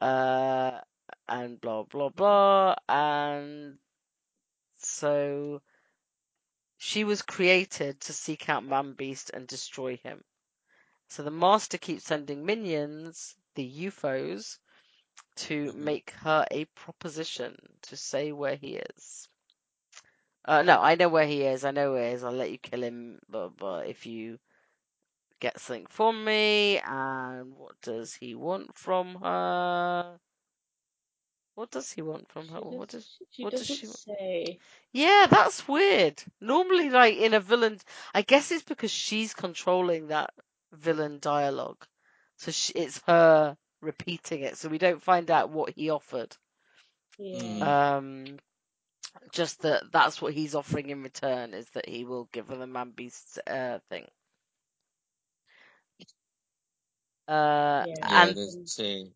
[0.00, 0.80] uh,
[1.28, 3.78] and blah, blah, blah, and
[4.78, 5.62] so,
[6.80, 10.24] she was created to seek out Man Beast and destroy him.
[11.08, 14.58] So the master keeps sending minions, the UFOs,
[15.36, 15.74] to Mhm.
[15.74, 19.28] make her a proposition to say where he is.
[20.44, 21.64] Uh, no, I know where he is.
[21.64, 22.24] I know where he is.
[22.24, 24.38] I'll let you kill him, but, but if you
[25.40, 30.18] get something from me, and what does he want from her?
[31.54, 32.60] What does he want from She, her?
[32.60, 33.06] What does, does?
[33.30, 33.98] she what does she want?
[33.98, 34.58] say.
[34.92, 36.22] Yeah, that's weird.
[36.40, 37.78] Normally, like in a villain,
[38.14, 40.32] I guess it's because she's controlling that
[40.72, 41.84] villain dialogue,
[42.38, 46.36] so she, it's her repeating it, so we don't find out what he offered.
[47.18, 47.42] Yeah.
[47.42, 47.62] Mm.
[47.62, 48.38] Um,
[49.32, 52.66] just that that's what he's offering in return is that he will give her the
[52.66, 54.06] man beast uh, thing.
[57.28, 57.94] Uh, Yeah.
[58.02, 59.10] Yeah, and there's say.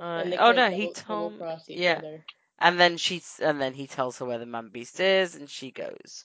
[0.00, 2.24] Uh, and they oh kind no, he double, double told cross each yeah, other.
[2.58, 5.70] and then she's and then he tells her where the man beast is, and she
[5.70, 6.24] goes.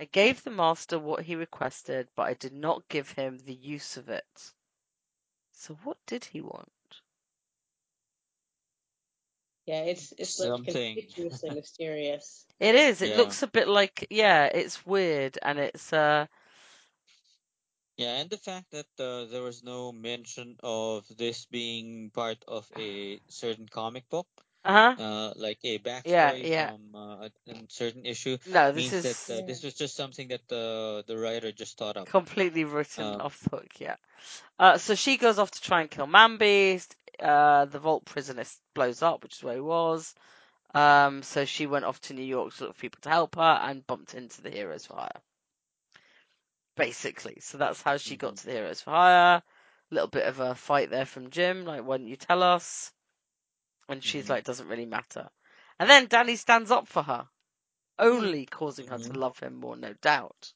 [0.00, 3.96] I gave the master what he requested, but I did not give him the use
[3.96, 4.52] of it.
[5.52, 6.72] So what did he want?
[9.66, 10.64] Yeah, it's it's like Something.
[10.64, 12.46] conspicuously mysterious.
[12.60, 13.02] It is.
[13.02, 13.16] It Yeah.
[13.16, 16.26] looks a bit like yeah, it's weird and it's uh
[18.00, 22.66] Yeah, and the fact that uh, there was no mention of this being part of
[22.78, 24.26] a certain comic book,
[24.64, 25.02] Uh huh.
[25.02, 26.70] uh, like a backstory Yeah, yeah.
[26.70, 29.96] from uh, a, a certain issue, No, this means is that uh, this was just
[29.96, 32.08] something that uh, the writer just thought up.
[32.08, 33.80] completely written Um, off the hook.
[33.80, 33.96] Yeah.
[34.58, 36.94] Uh, so she goes off to try and kill Manbeast.
[37.20, 38.42] Uh, the vault prison
[38.74, 40.14] blows up, which is where he was.
[40.74, 43.60] Um, so she went off to New York to look for people to help her
[43.62, 45.20] and bumped into the Heroes for Hire.
[46.76, 48.38] Basically, so that's how she got Mhm.
[48.38, 49.36] to the Heroes for Hire.
[49.90, 52.92] A little bit of a fight there from Jim, like, why don't you tell us?
[53.88, 54.30] And she's Mhm.
[54.30, 55.30] like, doesn't really matter.
[55.78, 57.28] And then Danny stands up for her,
[57.98, 59.18] only causing her to Mhm.
[59.18, 60.52] love him more, no doubt.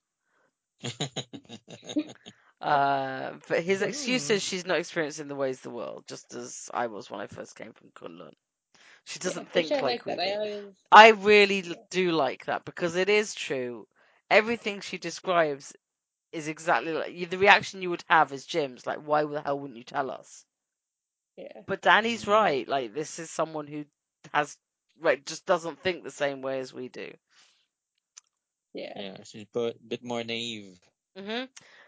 [2.61, 6.71] Uh, but his excuse is she's not experiencing the ways of the world, just as
[6.73, 8.33] I was when I first came from Kunlun.
[9.05, 10.19] She doesn't yeah, think like, like that.
[10.21, 13.87] I always I really do like that because it is true.
[14.31, 15.75] Everything she describes
[16.35, 18.87] is exactly like the reaction you would have as Jim's.
[18.87, 20.45] Like, why the hell wouldn't you tell us?
[21.37, 22.29] yeah But Danny's Mhm.
[22.29, 22.69] right.
[22.69, 23.87] Like, this is someone who
[24.33, 24.59] has
[25.01, 27.13] right just doesn't think the same way as we do.
[28.75, 30.79] yeah yeah, she's a bit more naive.
[31.17, 31.45] hmm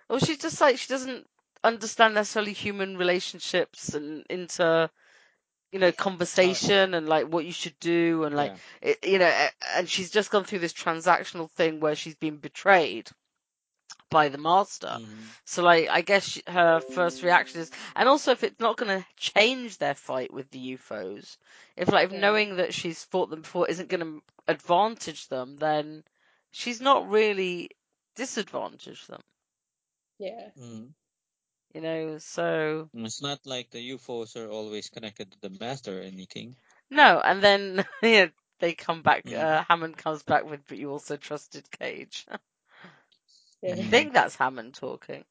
[0.08, 1.28] Well, she's just like she doesn't
[1.64, 4.90] understand necessarily human relationships and into
[5.72, 8.90] you know conversation and like what you should do and like Yeah.
[8.92, 13.10] it, you know and she's just gone through this transactional thing where she's been betrayed
[14.16, 15.34] by the master Mhm.
[15.44, 19.06] so like i guess her first reaction is and also if it's not going to
[19.16, 21.36] change their fight with the ufos
[21.76, 26.02] if like if knowing that she's fought them before isn't going to advantage them then
[26.52, 27.70] she's not really
[28.16, 29.20] disadvantaged them
[30.18, 30.94] yeah Mhm.
[31.74, 36.02] you know so It's not like the UFOs are always connected to the master or
[36.02, 36.56] anything.
[36.90, 38.26] no and then yeah,
[38.60, 39.32] they come back Mm.
[39.32, 42.26] uh, hammond comes back with but you also trusted cage
[43.66, 45.24] yeah I think that's Hammond talking.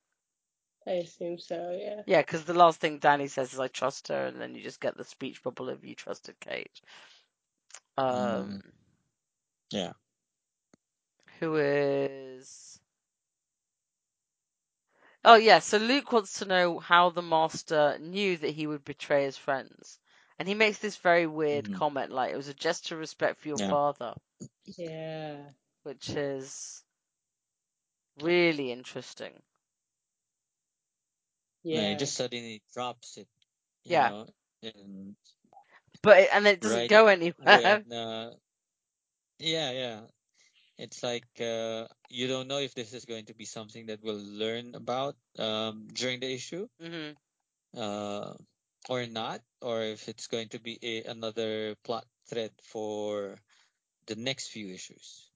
[0.88, 4.28] I assume so yeah Yeah, because the last thing Danny says is "I trust her,"
[4.28, 6.84] and then you just get the speech bubble of "You trusted Cage."
[7.98, 8.62] Um, Mhm.
[9.72, 9.94] Yeah.
[11.40, 12.80] who is?
[15.26, 19.26] Oh yeah, so Luke wants to know how the Master knew that he would betray
[19.26, 20.00] his friends,
[20.40, 21.74] and he makes this very weird Mhm.
[21.74, 23.76] comment, like it was a gesture of respect for your Yeah.
[23.76, 24.16] father,
[24.78, 25.52] yeah
[25.84, 26.85] which is
[28.22, 29.42] really interesting.
[31.64, 31.82] Yeah.
[31.82, 33.28] yeah He just suddenly drops it.
[33.84, 34.02] You Yeah.
[34.02, 34.28] Know,
[34.64, 35.16] and
[36.02, 37.84] But it, and it doesn't Right go anywhere.
[37.84, 38.32] when, uh,
[39.40, 40.02] yeah, yeah.
[40.78, 44.22] It's like uh, you don't know if this is going to be something that we'll
[44.24, 47.16] learn about um, during the issue, hmm
[47.78, 48.34] uh,
[48.90, 53.38] or not, or if it's going to be a, another plot thread for
[54.08, 55.32] the next few issues.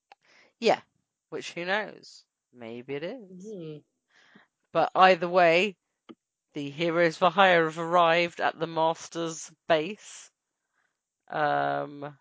[0.60, 0.82] Yeah,
[1.30, 2.24] which who knows?
[2.54, 3.54] Maybe it is.
[3.54, 3.84] Mhm.
[4.72, 5.78] But either way,
[6.54, 10.32] the heroes for hire have arrived at the master's base.
[11.30, 12.18] Um,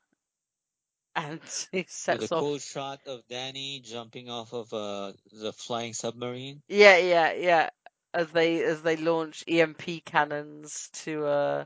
[1.17, 1.41] and
[1.73, 2.49] he With sets a off.
[2.49, 6.63] cool shot of Danny jumping off of uh, the flying submarine.
[6.69, 7.71] Yeah, yeah, yeah.
[8.15, 11.65] As they as they launch EMP cannons to uh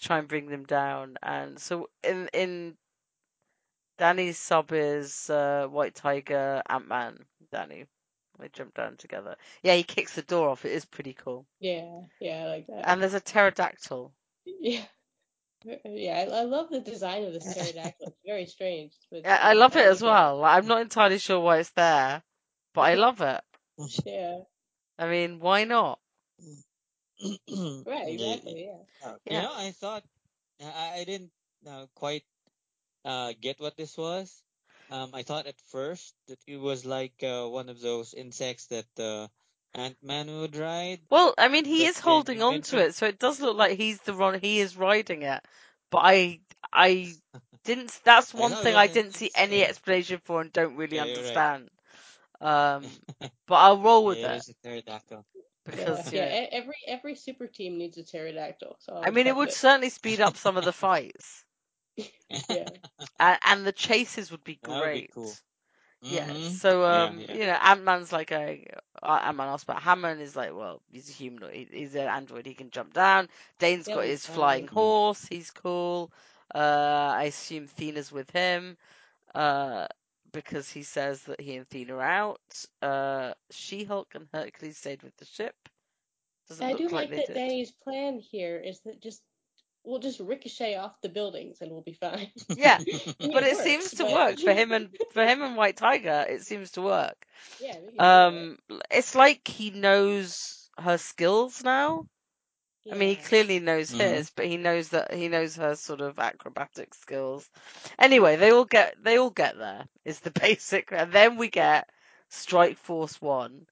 [0.00, 1.16] try and bring them down.
[1.22, 2.78] And so in in
[3.98, 7.86] Danny's sub is uh, White Tiger, Ant Man, Danny.
[8.38, 9.36] They jump down together.
[9.62, 10.64] Yeah, he kicks the door off.
[10.64, 11.46] It is pretty cool.
[11.60, 14.12] yeah yeah I like that And there's a pterodactyl.
[14.60, 14.84] yeah
[15.84, 19.54] yeah I, I love the design of this pterodactyl it's very strange but Yeah, I
[19.54, 20.38] love it as well.
[20.38, 22.22] Like, I'm not entirely sure why it's there,
[22.74, 23.42] but I love it.
[24.04, 24.38] yeah
[24.98, 26.00] I mean, why not?
[27.86, 28.82] right Yeah, exactly yeah
[29.26, 29.40] Yeah.
[29.40, 30.04] You know, I thought
[30.62, 31.30] I, I didn't
[31.66, 32.24] uh, quite
[33.04, 34.42] uh, get what this was.
[34.90, 38.86] Um, I thought at first that it was like uh, one of those insects that
[38.98, 39.28] uh,
[39.74, 41.00] Ant Man would ride.
[41.10, 44.00] Well, I mean, he is holding on to it, so it does look like he's
[44.02, 44.38] the one.
[44.40, 45.44] He is riding it,
[45.90, 46.40] but I,
[46.72, 47.14] I
[47.64, 48.00] didn't.
[48.04, 51.04] That's one thought it thing I didn't see any explanation for and don't really Yeah,
[51.04, 51.42] you're right.
[51.42, 51.70] understand.
[52.40, 53.02] Um,
[53.46, 55.24] but I'll roll with yeah, it a pterodactyl.
[55.64, 56.46] because yeah, you yeah.
[56.52, 58.76] Every every super team needs a pterodactyl.
[58.80, 61.45] So I I'll mean, it accept would certainly speed up some of the fights,
[62.48, 62.68] Yeah,
[63.18, 65.10] and, and the chases would be That would be great.
[65.12, 65.38] cool.
[66.06, 66.30] Yeah.
[66.30, 66.40] Mhm.
[66.40, 67.32] So um, yeah.
[67.32, 68.66] you know, Ant Man's like a
[69.02, 71.54] uh, Ant Man asked about Hammond is like, well, he's a humanoid.
[71.54, 72.46] He, he's an android.
[72.46, 73.28] He can jump down.
[73.58, 75.26] Dane's He'll got his flying horse.
[75.26, 76.12] He's cool.
[76.54, 78.76] Uh, I assume Thena's with him.
[79.34, 79.86] Uh,
[80.32, 82.64] because he says that he and Thena are out.
[82.82, 85.54] Uh, She Hulk and Hercules stayed with the ship.
[86.48, 87.42] Doesn't I look do like like they that did.
[87.42, 89.22] Danny's plan here is that just
[89.86, 92.30] we'll just ricochet off the buildings and we'll be fine.
[92.48, 95.56] Yeah, Yeah, but it works, seems to but- work for him and for him and
[95.56, 96.26] White Tiger.
[96.28, 97.16] It seems to work.
[97.60, 98.58] Yeah, we can Um,
[98.90, 102.06] it's like he knows her skills now.
[102.84, 102.92] it.
[102.94, 104.00] I mean, he clearly knows Mhm.
[104.00, 107.48] his, but he knows that he knows her sort of acrobatic skills.
[107.98, 109.86] Anyway, they all get they all get there.
[110.04, 111.88] Is the basic, and then we get
[112.28, 113.66] Strike Force One,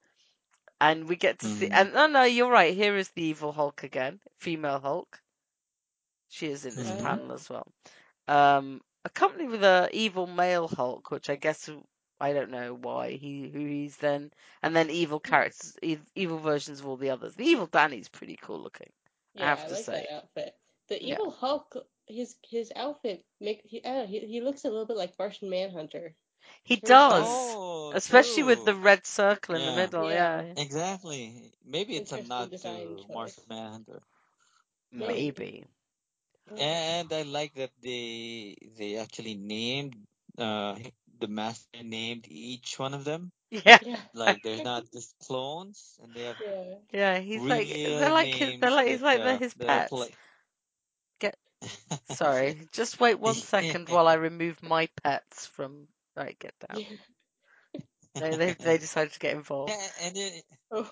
[0.80, 1.68] and we get to see.
[1.68, 1.72] Mhm.
[1.72, 2.74] And no, no, you're right.
[2.74, 5.20] Here is the evil Hulk again, female Hulk.
[6.34, 6.98] She is in this Mhm.
[7.02, 7.66] panel as well.
[8.28, 11.70] Um, accompanied with a evil male Hulk, which I guess
[12.20, 16.80] I don't know why he who he's then, and then evil characters, ev- evil versions
[16.80, 17.34] of all the others.
[17.36, 18.92] The evil Danny's pretty cool looking.
[19.38, 20.06] I have I to like say.
[20.08, 20.56] that outfit.
[20.88, 21.14] The Yeah.
[21.14, 24.96] evil Hulk, his his outfit make he, I know, he he looks a little bit
[24.96, 26.14] like Martian Manhunter.
[26.64, 30.10] He does, Oh, especially with the red circle in the middle.
[30.10, 30.42] Yeah.
[30.42, 31.52] Yeah, Exactly.
[31.64, 33.06] Maybe it's a nod to choice.
[33.12, 34.02] Martian Manhunter.
[34.92, 35.64] maybe.
[36.56, 39.96] And I like that they they actually named
[40.38, 40.76] uh
[41.18, 43.32] the master named each one of them.
[43.50, 44.02] Yeah, Yeah.
[44.14, 46.74] Like they're not just clones, and they have Yeah.
[46.92, 47.18] yeah.
[47.18, 49.92] He's like they're like his, they're like he's like uh, they're his that are pets.
[49.92, 50.16] poli-
[51.20, 51.38] Get-
[52.06, 55.88] Sorry, just wait one second while I remove my pets from.
[56.16, 56.84] Right, get down.
[58.18, 59.76] They they, they decided to get involved.
[59.76, 60.90] Yeah, and it, Oh.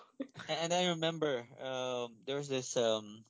[0.49, 3.25] and I remember um there was this um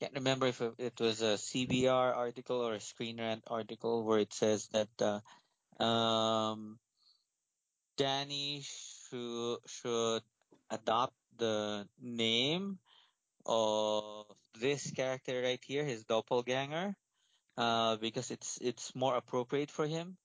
[0.00, 4.18] can't remember if it, it was a CBR article or a Screen Rant article where
[4.18, 6.78] it says that uh, um
[7.96, 10.22] Danny should should
[10.70, 12.78] adopt the name
[13.46, 14.26] of
[14.60, 16.96] this character right here, his doppelganger,
[17.56, 20.16] uh, because it's it's more appropriate for him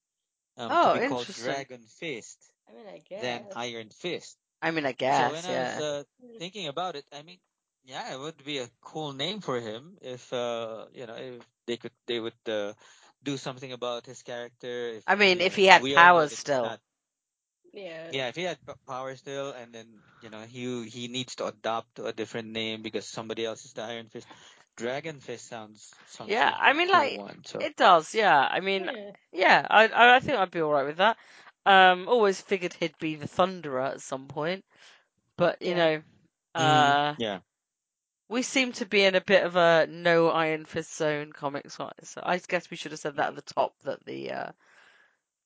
[0.58, 1.27] um, Oh, to be called.
[1.27, 3.21] Dragon Fist I mean, I guess.
[3.21, 4.38] than Iron Fist.
[4.62, 5.17] I mean, I guess.
[5.17, 6.03] so guess, when I was uh,
[6.38, 7.39] thinking about it, I mean,
[7.86, 11.78] yeah, it would be a cool name for him if uh, you know if they
[11.78, 12.74] could they would uh,
[13.24, 14.89] do something about his character.
[14.98, 16.78] If, I mean, you if know, he had we powers still.
[16.78, 16.80] not-
[17.74, 18.12] Yeah.
[18.12, 21.46] yeah, if he had p- power still, and then you know he he needs to
[21.48, 24.28] adopt a different name because somebody else is the Iron Fist.
[24.76, 27.44] Dragon Fist sounds sounds Yeah, like I a mean, like, one.
[27.46, 28.48] So It does, yeah.
[28.50, 29.12] I mean, Yeah.
[29.32, 31.18] yeah, I I I think I'd be all right with that.
[31.65, 34.63] Um, always figured he'd be the Thunderer at some point,
[35.38, 35.76] but you Yeah.
[35.76, 36.02] know,
[36.58, 37.39] Mm, uh, yeah,
[38.30, 41.92] we seem to be in a bit of a no Iron Fist zone comics wise.
[42.04, 44.52] So I guess we should have said that at the top that the uh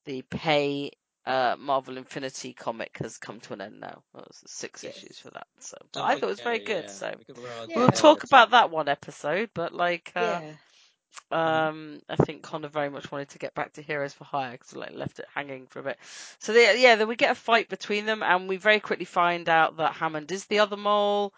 [0.06, 0.92] the pay
[1.26, 4.04] uh Marvel Infinity comic has come to an end now.
[4.14, 4.98] That was six Yes.
[4.98, 5.48] issues for that.
[5.60, 6.84] So but I thought it was very Something- good.
[6.86, 7.78] yeah, So we're all Yeah.
[7.78, 9.50] we'll talk about that one episode.
[9.54, 10.42] But like, uh,
[11.32, 11.68] Yeah.
[11.68, 14.76] um, I think Connor very much wanted to get back to Heroes for Hire because
[14.76, 15.98] like left it hanging for a bit.
[16.40, 19.48] So they, yeah, then we get a fight between them, and we very quickly find
[19.48, 21.34] out that Hammond is the other mole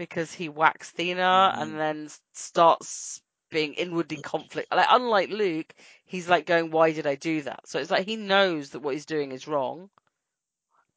[0.00, 1.60] because he whacks Thena, Mhm.
[1.60, 4.72] and then starts being inwardly conflict.
[4.72, 5.74] Like unlike Luke,
[6.06, 8.94] he's like going, "Why did I do that?" So it's like he knows that what
[8.94, 9.90] he's doing is wrong.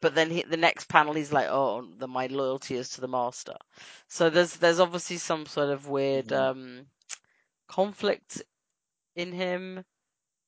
[0.01, 3.07] But then he, the next panel, he's like, "Oh, the, my loyalty is to the
[3.09, 3.57] master."
[4.07, 6.33] So there's there's obviously some sort of weird Mhm.
[6.33, 6.87] um,
[7.67, 8.41] conflict
[9.15, 9.85] in him.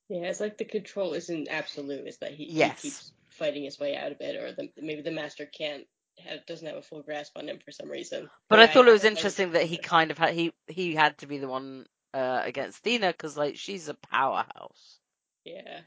[0.10, 2.08] Yeah, it's like the control isn't absolute.
[2.08, 2.82] It's that he, Yes.
[2.82, 5.88] he keeps fighting his way out of it, or the, maybe the master can't
[6.19, 8.30] have doesn't have a full grasp on him for some reason.
[8.49, 10.95] But Or I thought it was interesting noticed that he kind of had he he
[10.95, 14.99] had to be the one uh, against Thena because like she's a powerhouse.
[15.43, 15.82] Yeah.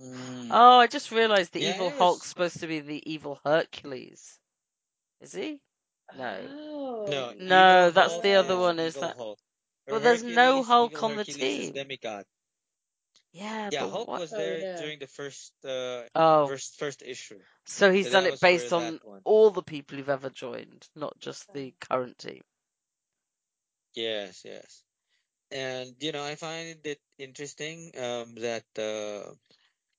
[0.00, 0.48] Mm.
[0.50, 4.38] Oh, I just realised the Yeah, evil Hulk's supposed to be the evil Hercules.
[5.20, 5.60] Is he?
[6.16, 6.36] No.
[6.50, 7.06] Oh.
[7.08, 9.38] No, No, that's Hulk the other is one, is that- Hulk.
[9.88, 11.72] Well, there's no Hulk Evil on the Hercules is team.
[11.74, 12.24] demigod.
[13.32, 14.22] Yeah, Yeah, but Hulk what?
[14.22, 14.76] was Oh, there yeah.
[14.76, 17.42] during the first uh, Oh, first first issue.
[17.64, 21.52] so he's so done it based on all the people who've ever joined, not just
[21.52, 22.42] the current team.
[23.94, 24.84] Yes, yes.
[25.50, 29.34] And you know, I find it interesting um, that uh,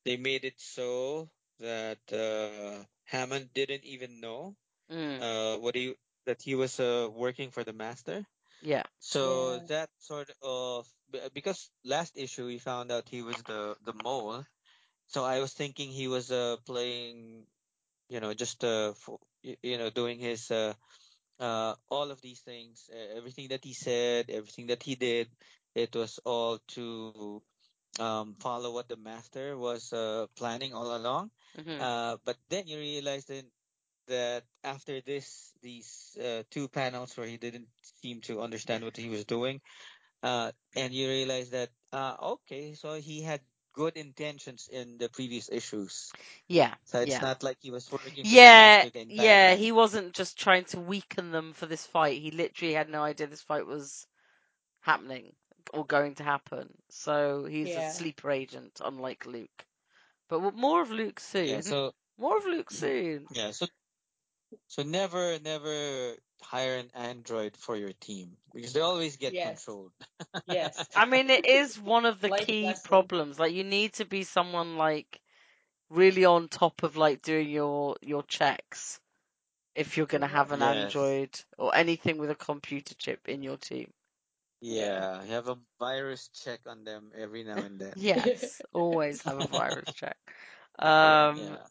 [0.03, 4.55] they made it so that uh, Hammond didn't even know
[4.89, 8.25] Mm, uh, what he that he was uh, working for the Master.
[8.61, 8.83] yeah.
[8.99, 9.61] So Yeah.
[9.67, 11.02] that sort of b-
[11.33, 14.43] because last issue we found out he was the the mole.
[15.07, 17.45] So I was thinking he was uh playing,
[18.09, 20.73] you know, just uh for, you know doing his uh
[21.39, 25.29] uh all of these things, uh, everything that he said, everything that he did,
[25.75, 27.41] it was all to
[27.99, 31.29] um follow what the master was uh planning all along.
[31.55, 33.45] hmm Uh, but then you realize then
[34.07, 39.09] that after this, these uh, two panels where he didn't seem to understand what he
[39.09, 39.61] was doing,
[40.23, 40.53] and
[40.93, 43.41] you realize that uh, okay, so he had
[43.73, 46.11] good intentions in the previous issues.
[46.47, 46.73] Yeah.
[46.83, 47.21] So it's yeah.
[47.21, 48.13] not like he was working.
[48.23, 52.21] Yeah, master the entire yeah, he wasn't just trying to weaken them for this fight.
[52.21, 54.07] He literally had no idea this fight was
[54.81, 55.35] happening
[55.73, 56.69] or going to happen.
[56.89, 57.89] So he's Yeah.
[57.89, 59.65] a sleeper agent, unlike Luke.
[60.29, 61.47] But more of Luke soon.
[61.49, 61.61] Yeah.
[61.61, 63.27] So more of Luke soon.
[63.31, 63.51] yeah.
[63.51, 63.67] So
[64.67, 69.39] so never never hire an android for your team because they always get Yes.
[69.39, 69.91] controlled.
[70.45, 70.87] Yes.
[70.95, 72.83] I mean, it is one of the Life key lesson.
[72.83, 73.39] problems.
[73.39, 75.21] Like, you need to be someone like
[75.89, 78.99] really on top of like doing your your checks
[79.75, 80.63] if you're gonna have an Yes.
[80.63, 83.93] Android or anything with a computer chip in your team.
[84.61, 87.95] Yeah, you have a virus check on them every now and then.
[88.13, 90.17] Yes, always have a virus check.
[90.79, 91.67] Um, Yeah.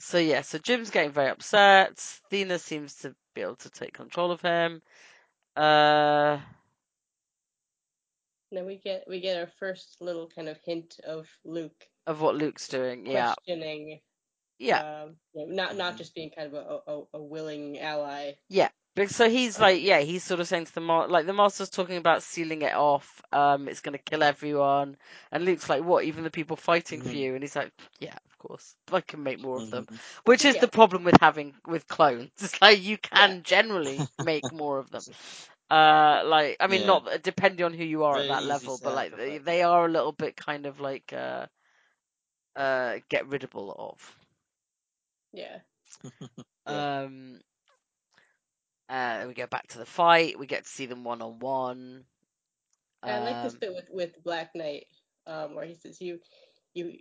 [0.00, 1.96] So yeah, so Jim's getting very upset.
[2.30, 4.82] Thena seems to be able to take control of him.
[5.56, 6.38] Uh,
[8.52, 12.34] Then we get we get our first little kind of hint of Luke of what
[12.36, 13.06] Luke's doing.
[13.06, 14.00] Yeah, questioning.
[14.58, 18.32] yeah, Um, not not just being kind of a, a, a willing ally.
[18.48, 18.68] yeah.
[18.94, 21.68] But so he's like, yeah, he's sort of saying to the ma- like the master's
[21.70, 23.22] talking about sealing it off.
[23.32, 24.96] Um, it's gonna kill everyone.
[25.30, 26.04] And Luke's like, what?
[26.04, 27.16] Even the people fighting for Mhm.
[27.16, 27.34] you?
[27.34, 28.76] And he's like, yeah, of course.
[28.92, 29.86] I can make more of them.
[29.86, 30.00] Mhm.
[30.24, 30.58] Which is Yeah.
[30.58, 32.30] the problem with having with clones.
[32.40, 33.42] It's like you can Yeah.
[33.42, 35.04] generally make more of them.
[35.70, 36.86] Uh, like I mean, Yeah.
[36.86, 39.86] not depending on who you are Very at that level, but like they, they are
[39.86, 41.46] a little bit kind of like uh,
[42.56, 44.16] uh, get riddable of.
[45.32, 45.60] Yeah.
[46.66, 46.84] Yeah.
[47.04, 47.40] Um,
[48.88, 50.38] uh, we go back to the fight.
[50.38, 52.04] We get to see them one on one.
[53.02, 54.86] I like this Um, bit with with Black Knight,
[55.26, 56.20] um, where he says, "You,
[56.74, 56.98] you,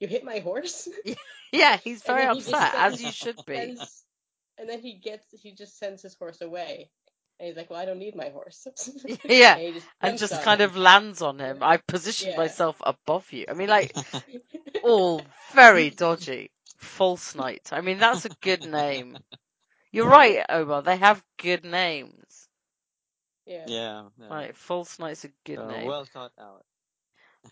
[0.00, 0.88] you hit my horse."
[1.52, 3.54] Yeah, he's very then he upset, as sends- you should be.
[3.56, 4.04] Sends,
[4.58, 6.90] and then he gets he just sends his horse away,
[7.38, 8.66] and he's like, "Well, I don't need my horse."
[9.24, 10.70] Yeah, and, just and just kind him.
[10.70, 11.58] of lands on him.
[11.62, 12.36] I positioned Yeah.
[12.38, 13.46] myself above you.
[13.48, 13.94] I mean, like
[14.82, 15.22] all
[15.52, 16.50] very dodgy.
[16.78, 17.68] False Knight.
[17.72, 19.16] I mean, that's a good name.
[19.92, 20.82] You're right, Omar.
[20.82, 22.48] They have good names.
[23.46, 23.64] yeah.
[23.66, 24.02] yeah.
[24.20, 24.28] yeah.
[24.28, 25.86] Right, False Knight's a good So, name.
[25.86, 26.64] well thought out.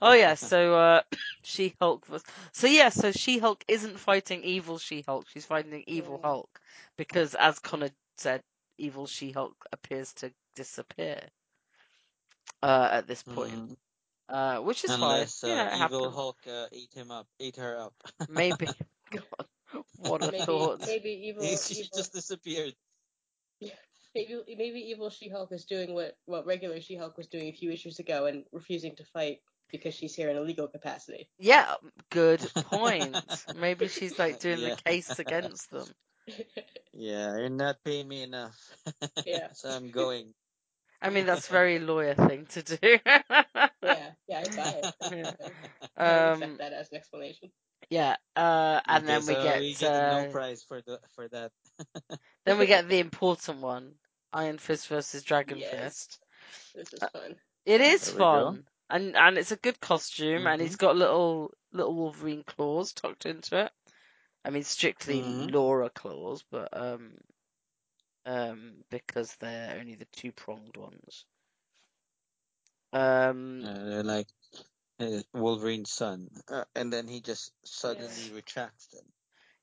[0.01, 1.03] Oh yeah, so uh,
[1.43, 2.23] She Hulk was.
[2.53, 5.27] So yeah, so She Hulk isn't fighting evil She Hulk.
[5.29, 6.25] She's fighting evil Yeah.
[6.25, 6.61] Hulk
[6.97, 8.43] because, as Connor said,
[8.79, 11.21] evil She Hulk appears to disappear
[12.63, 13.77] uh, at this point, Mhm.
[14.29, 15.33] uh, which is Unless fine.
[15.45, 16.13] uh, Yeah, it evil happens.
[16.13, 17.95] Hulk uh, ate him up, ate her up.
[18.29, 18.69] Maybe.
[19.11, 19.47] God,
[19.97, 20.81] what a Maybe thought.
[20.85, 22.75] maybe evil she evil just disappeared.
[24.15, 27.99] maybe maybe evil She-Hulk is doing what what regular She-Hulk was doing a few issues
[27.99, 29.41] ago and refusing to fight
[29.79, 31.31] because she's here in a legal capacity.
[31.39, 31.75] Yeah,
[32.11, 33.47] good point.
[33.55, 34.69] Maybe she's like doing Yeah.
[34.69, 35.89] the case against them.
[36.93, 38.57] Yeah, you're not paying me enough.
[39.25, 39.49] Yeah.
[39.53, 40.35] so I'm going.
[41.03, 42.99] I mean, that's very lawyer thing to do.
[43.83, 44.89] yeah, yeah, I buy it.
[45.11, 45.33] Yeah.
[46.07, 47.51] I Um, accept that as an explanation.
[47.91, 50.81] yeah, uh, and Okay, then we so get, we get a no uh, prize for
[50.83, 51.53] the for that.
[52.45, 53.95] then we get the important one:
[54.33, 55.63] Iron Fist versus Dragon Yes.
[55.63, 56.19] Fist.
[56.75, 57.37] This is Uh, fun.
[57.65, 58.59] It is There we go.
[58.95, 63.27] Fun, and and it's a good costume, and he's got little little Wolverine claws tucked
[63.27, 63.73] into it.
[64.45, 65.51] I mean, strictly Mhm.
[65.51, 67.17] Laura claws, but um,
[68.27, 71.27] um, because they're only the two pronged ones.
[72.93, 74.29] Um, Uh, they're like
[75.01, 79.07] uh, Wolverine's son, uh, and then he just suddenly retracts them.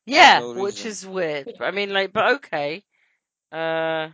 [0.06, 0.86] yeah, no which reason.
[0.86, 1.50] is weird.
[1.60, 2.84] I mean, like, but okay.
[3.52, 4.10] Uh,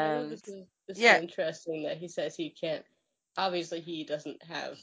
[0.00, 0.42] I know and
[0.86, 1.20] this yeah.
[1.20, 2.84] interesting that he says he can't.
[3.36, 4.76] Obviously, he doesn't have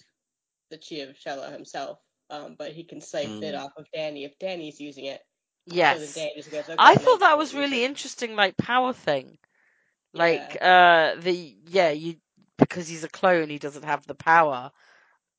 [0.70, 2.00] the chi of Shou-Lao himself,
[2.30, 3.56] um, but he can siphon it Mm.
[3.56, 5.22] off of Danny if Danny's using it.
[5.82, 9.38] So yes, Danny goes, okay, I thought that was really it." interesting, like power thing.
[10.14, 12.16] Like, uh, the yeah, you
[12.58, 14.72] because he's a clone, he doesn't have the power.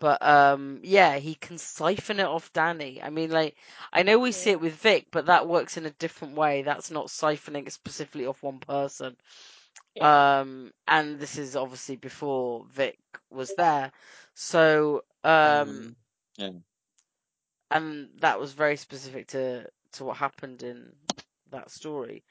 [0.01, 3.01] But um, yeah, he can siphon it off Danny.
[3.03, 3.57] I mean, like,
[3.93, 6.63] I know we see it with Vic, but that works in a different way.
[6.63, 9.17] That's not siphoning it specifically off one person.
[9.95, 10.11] Yeah.
[10.41, 12.99] Um, and this is obviously before Vic
[13.31, 13.93] was there.
[14.35, 15.97] So, um, Mhm.
[16.37, 16.53] Yeah.
[17.71, 20.93] and that was very specific to to what happened in
[21.51, 22.25] that story.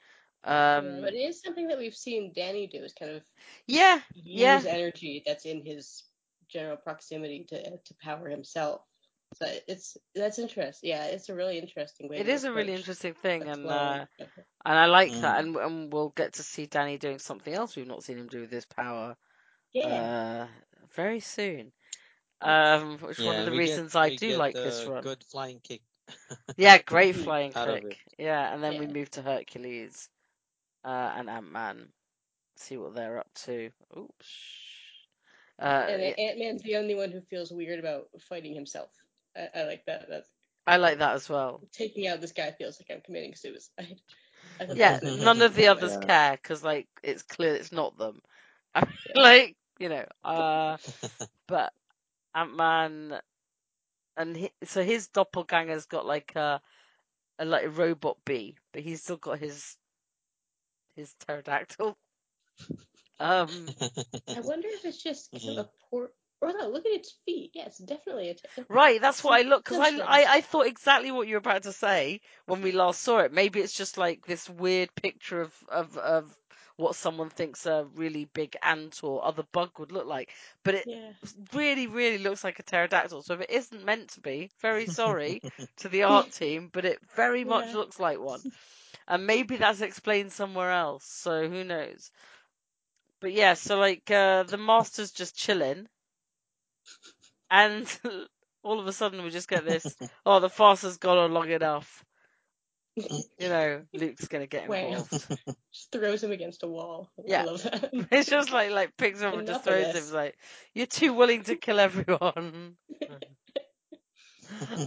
[0.44, 3.22] Um, but it is something that we've seen Danny do is kind of
[3.66, 6.04] yeah, use yeah, energy that's in his
[6.48, 8.82] general proximity to to power himself.
[9.34, 10.90] So it's that's interesting.
[10.90, 12.18] Yeah, it's a really interesting way.
[12.18, 14.06] it to is a really interesting thing, and uh,
[14.64, 15.44] and I like that, Mm.
[15.44, 18.40] and and we'll get to see Danny doing something else we've not seen him do
[18.40, 19.16] with his power,
[19.72, 20.46] yeah, uh,
[20.94, 21.72] very soon.
[22.40, 24.86] Um, which is one of the we get reasons I do get like the this
[24.86, 25.02] run.
[25.02, 25.82] good flying kick.
[26.56, 27.98] Yeah, great flying kick.
[28.18, 30.08] Yeah, and then we move to Hercules,
[30.84, 31.88] uh, and Ant Man.
[32.56, 33.70] See what they're up to.
[33.96, 34.26] Oops.
[35.58, 38.90] Uh, and Ant Man's the only one who feels weird about fighting himself.
[39.36, 40.06] I, I like that.
[40.08, 40.28] That's
[40.66, 41.64] I like that as well.
[41.72, 44.00] taking out this guy feels like I'm committing suicide.
[44.68, 45.98] Yeah, none of the others way.
[45.98, 48.20] care because like it's clear it's not them.
[49.14, 50.76] like you know, uh,
[51.46, 51.72] but
[52.34, 53.20] Ant Man
[54.16, 56.60] and he, so his doppelganger's got like a,
[57.38, 59.76] a like a robot bee, but he's still got his
[60.94, 61.96] his pterodactyl.
[63.20, 63.76] Um,
[64.34, 65.66] I wonder if it's just 'cause of Mhm.
[65.66, 66.12] a poor.
[66.42, 67.52] Or no, look at its feet.
[67.54, 68.34] Yes, it's definitely a.
[68.34, 71.38] T- right, that's what I look because I, I I thought exactly what you were
[71.38, 73.32] about to say when we last saw it.
[73.32, 76.36] Maybe it's just like this weird picture of of of
[76.76, 80.30] what someone thinks a really big ant or other bug would look like,
[80.64, 81.12] but it yeah.
[81.54, 83.22] really really looks like a pterodactyl.
[83.22, 85.42] So if it isn't meant to be, very sorry
[85.78, 87.74] to the art team, but it very much Yeah.
[87.74, 88.44] looks like one.
[89.08, 91.04] And maybe that's explained somewhere else.
[91.04, 92.10] So who knows?
[93.20, 95.88] But yeah, so like uh, the master's just chilling,
[97.50, 97.86] and
[98.62, 99.96] all of a sudden we just get this.
[100.26, 102.04] Oh, the fast has gone on long enough.
[103.38, 104.76] You know, Luke's gonna get Wow.
[104.82, 105.28] involved.
[105.72, 107.10] Just throws him against a wall.
[107.26, 107.42] Yeah.
[107.42, 107.92] I love that.
[108.10, 109.92] It's just like like picks him up and just Enough of throws him.
[109.92, 110.12] this.
[110.12, 110.36] Like
[110.74, 112.76] you're too willing to kill everyone.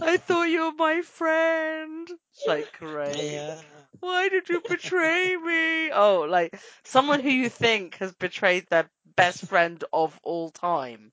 [0.00, 2.08] I thought you were my friend.
[2.32, 3.26] It's like great.
[3.32, 3.62] yeah.
[4.00, 5.90] Why did you betray me?
[5.92, 11.12] Oh, like someone who you think has betrayed their best friend of all time.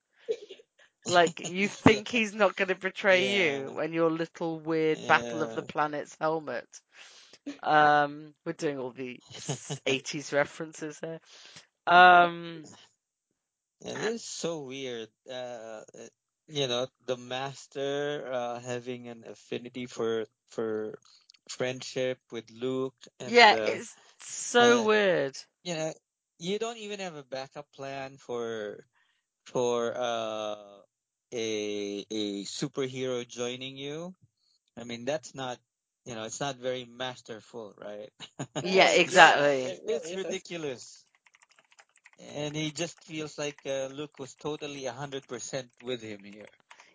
[1.06, 3.74] Like you think he's not going to betray you Yeah.
[3.74, 6.68] when your little weird Battle of the Planets helmet.
[7.64, 9.20] Um, we're doing all the
[9.86, 11.20] 80s references here.
[11.88, 12.66] Um,
[13.82, 15.10] And it's so weird.
[15.30, 16.08] Uh, uh,
[16.48, 20.98] you know, the master uh, having an affinity for for
[21.50, 25.38] friendship with Luke, and yeah, uh, it's so uh, weird.
[25.64, 25.94] you know,
[26.40, 28.86] you don't even have a backup plan for
[29.46, 30.82] for uh
[31.34, 34.16] a a superhero joining you.
[34.78, 35.60] I mean, that's not
[36.06, 38.12] you know, it's not very masterful, right?
[38.62, 39.72] Yeah, exactly.
[39.72, 41.06] It it's ridiculous.
[42.20, 46.50] And he just feels like uh, Luke was totally 100% with him here.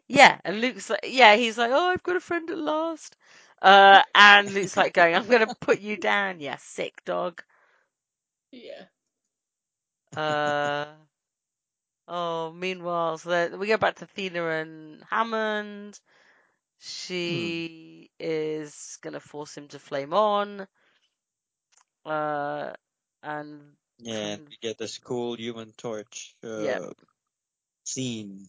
[0.09, 3.17] Yeah, and Luke's like, yeah, he's like, oh, I've got a friend at last.
[3.63, 7.43] Uh, and Luke's like going, I'm going to put you down, you sick dog.
[8.53, 8.87] Yeah.
[10.17, 10.87] Uh,
[12.09, 16.01] oh, meanwhile, so that- we go back to Thena and Hammond.
[16.81, 20.67] She is going to force him to flame on.
[22.07, 22.73] Uh,
[23.23, 26.91] and Yeah, and we get this cool human torch uh, Yeah.
[27.85, 28.49] scene.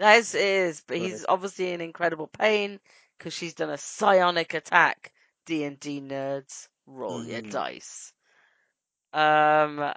[0.00, 1.02] As it is, but Right.
[1.10, 2.80] he's obviously in incredible pain
[3.16, 5.12] because she's done a psionic attack.
[5.46, 7.50] D and D nerds, roll your Mhm.
[7.50, 8.12] dice.
[9.12, 9.94] Um, Oh,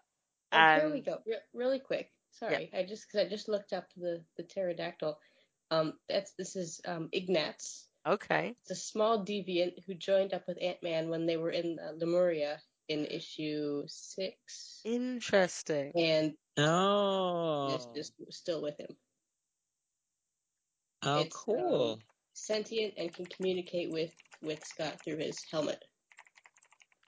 [0.52, 1.22] and here we go.
[1.26, 2.13] Re- really quick.
[2.34, 5.18] Sorry, I just because I just looked up the the pterodactyl.
[5.72, 7.88] Um, that's this is um Ignatz.
[8.06, 11.78] okay, It's a small deviant who joined up with Ant Man when they were in
[11.80, 12.60] uh, Lemuria
[12.90, 15.92] in issue six, interesting.
[15.96, 18.96] and Oh, is just still with him.
[21.04, 21.94] Oh, it's, cool.
[21.94, 22.00] um,
[22.34, 24.12] Sentient and can communicate with
[24.42, 25.84] with Scott through his helmet.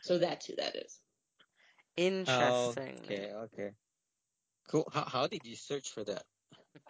[0.03, 0.99] So that's who that is.
[1.97, 2.99] Interesting.
[3.05, 3.71] Okay, okay.
[4.69, 4.89] Cool.
[4.93, 6.23] How, how did you search for that?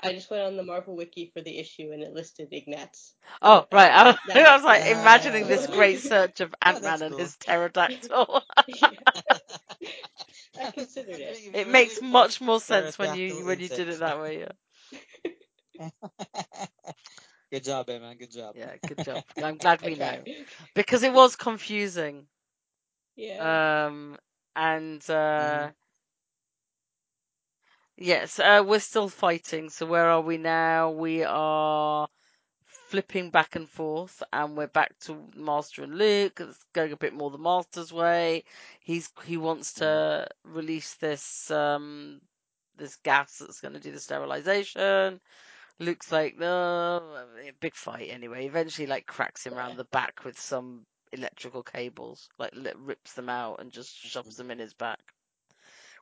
[0.03, 3.15] I just went on the Marvel wiki for the issue and it listed Ignatz.
[3.41, 3.91] Oh, right.
[3.91, 7.01] I, That- that I was like makes imagining this great search of Oh, Ant Man
[7.01, 7.19] that's and cool.
[7.19, 8.43] his pterodactyl.
[10.57, 11.39] I considered it.
[11.53, 14.39] It makes much more sense when you when you did it that way.
[14.41, 14.51] Yeah.
[17.51, 18.17] good job, man.
[18.17, 18.55] Good job.
[18.55, 18.75] Yeah.
[18.87, 19.23] Good job.
[19.41, 20.23] I'm glad I we know
[20.75, 22.27] because it was confusing.
[23.15, 23.57] Yeah.
[23.87, 24.17] Um,
[24.55, 25.71] and uh,
[27.97, 29.69] yes, uh, we're still fighting.
[29.69, 30.91] So where are we now?
[30.91, 32.07] We are
[32.89, 36.39] flipping back and forth, and we're back to Master and Luke.
[36.41, 38.43] It's going a bit more the Master's way.
[38.79, 42.21] He's he wants to release this um
[42.77, 45.19] this gas that's going to do the sterilization.
[45.79, 47.01] Luke's like, no,
[47.59, 48.45] big fight anyway.
[48.45, 53.59] Eventually, like cracks him around the back with some electrical cables, like rips them out
[53.59, 54.99] and just shoves them in his back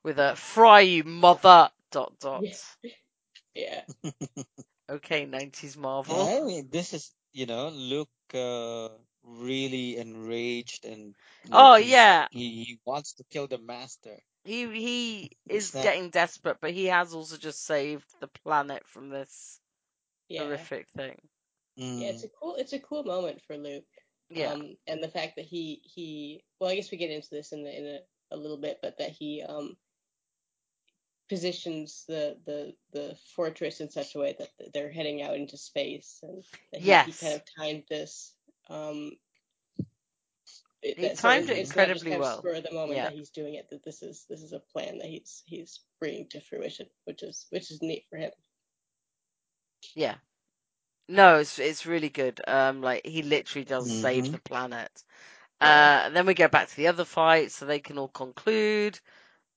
[0.04, 2.44] with a "Fry you, mother!" Dot dot.
[3.56, 3.84] Yeah.
[4.92, 6.22] Okay, nineties Marvel.
[6.22, 8.90] I mean, this is you know, Luke uh,
[9.24, 11.16] really enraged and
[11.48, 14.18] like, Oh he's- yeah, he, he wants to kill the master.
[14.46, 19.10] he he is not- getting desperate, but he has also just saved the planet from
[19.10, 19.60] this
[20.30, 20.44] Yeah.
[20.44, 21.18] horrific thing.
[21.80, 22.02] Mm.
[22.02, 23.86] Yeah, it's a cool it's a cool moment for Luke.
[24.30, 27.52] Yeah, Um and the fact that he he well I guess we get into this
[27.54, 28.00] in the, in a,
[28.36, 29.78] a little bit, but that he um
[31.34, 36.20] positions the, the the fortress in such a way that they're heading out into space
[36.24, 38.36] and that he, he kind of timed this
[38.70, 39.12] um
[40.84, 42.42] it, He that, so timed it- it it's not just incredibly kind of well.
[42.42, 43.04] for the moment Yeah.
[43.04, 43.70] that he's doing it.
[43.72, 47.48] That this is this is a plan that he's he's bringing to fruition, which is
[47.52, 48.32] which is neat for him.
[49.96, 50.16] Yeah.
[51.10, 52.42] No, it's it's really good.
[52.48, 54.32] Um, like he literally does save Mhm.
[54.32, 55.04] the planet.
[55.62, 59.00] Uh, and then we go back to the other fight, so they can all conclude.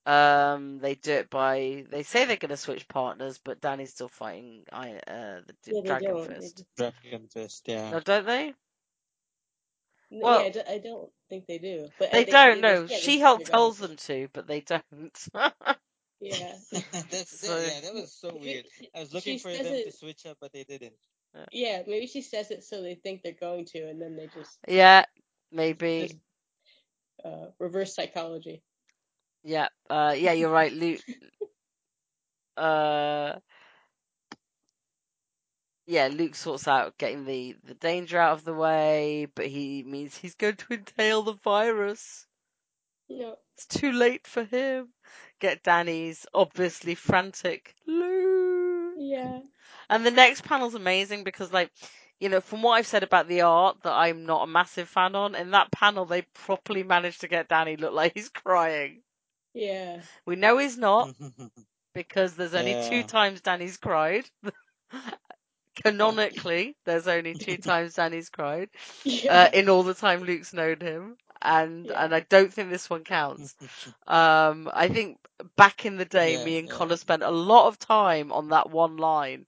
[0.07, 4.09] Um, they do it by they say they're going to switch partners, but Danny's still
[4.09, 6.27] fighting I uh the Yeah, Dragon don't.
[6.29, 6.65] Fist.
[6.77, 7.91] Dragon Fist, yeah.
[7.91, 8.55] No, don't they?
[10.11, 11.89] No, Well- yeah, I don't, I don't think they do.
[11.99, 12.61] But They uh, don't.
[12.61, 14.83] they- No, yeah, She-Hulk tells gonna- them to, but they don't.
[16.21, 16.55] Yeah.
[17.11, 18.65] That's So- yeah, that was so weird.
[18.95, 20.95] I was looking for says them to switch up, but they didn't.
[21.53, 24.59] Yeah, maybe she says it so they think they're going to, and then they just
[24.67, 25.05] yeah,
[25.53, 26.03] maybe.
[26.09, 26.17] just
[27.23, 28.63] uh, reverse psychology.
[29.47, 31.03] Yeah, uh, yeah, you're right, Luke.
[32.57, 33.41] Uh,
[35.87, 40.17] yeah, Luke sorts out getting the the danger out of the way, but he means
[40.17, 42.27] he's going to entail the virus.
[43.11, 44.95] Know, It's too late for him.
[45.41, 48.97] Get Danny's obviously frantic Luke.
[48.97, 49.41] yeah,
[49.91, 51.73] And the next panel's amazing because, like,
[52.21, 55.15] you know, from what I've said about the art that I'm not a massive fan
[55.17, 59.03] on, in that panel they properly managed to get Danny look like he's crying.
[59.57, 61.11] Yeah, We know he's not
[61.95, 64.29] because there's only two times Danny's cried.
[65.85, 68.71] Canonically, there's only two times Danny's cried
[69.05, 69.29] yeah.
[69.29, 71.95] uh, in all the time Luke's known him, and Yeah.
[71.95, 73.55] and I don't think this one counts.
[74.07, 75.19] Um, I think
[75.57, 76.71] back in the day, Yeah, me and yeah.
[76.71, 79.47] Connor spent a lot of time on that one line,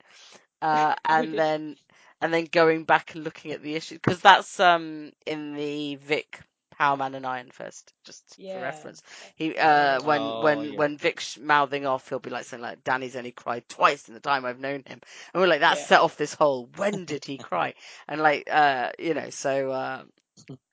[0.63, 1.77] uh, and then
[2.21, 6.41] and then going back and looking at the issue because that's um in the Vic
[6.79, 9.03] Power Man and Iron Fist, just for reference.
[9.37, 10.79] He uh when Oh, when yeah.
[10.79, 14.21] when Vic's mouthing off, he'll be like saying like Danny's only cried twice in the
[14.21, 15.01] time I've known him,
[15.35, 15.85] and we're like that Yeah.
[15.85, 17.75] set off this whole when did he cry?
[18.09, 19.71] And like uh you know so.
[19.71, 20.03] Uh,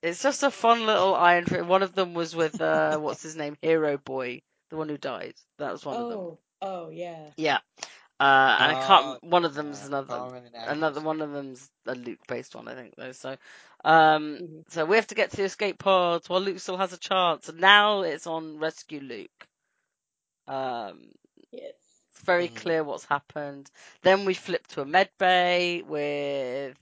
[0.02, 1.64] it's just a fun little Iron Fist.
[1.66, 5.34] One of them was with uh, what's his name, Hero Boy, the one who died.
[5.58, 6.18] That was one of them.
[6.18, 7.30] Oh, oh yeah.
[7.36, 7.58] Yeah.
[8.18, 9.24] Uh, and I can't.
[9.24, 10.06] One of them's yeah, another.
[10.08, 12.94] Power Man and Iron Another one of them's a Luke based one, I think.
[12.96, 13.12] Though.
[13.12, 13.36] So,
[13.86, 14.64] um, Mhm.
[14.68, 17.48] so we have to get to the escape pods while Luke still has a chance.
[17.48, 19.48] And now it's on rescue Luke.
[20.48, 21.12] Um,
[21.52, 22.02] Yes.
[22.14, 22.50] it's very Mhm.
[22.50, 23.70] clear what's happened.
[24.02, 26.76] Then we flip to a med bay with.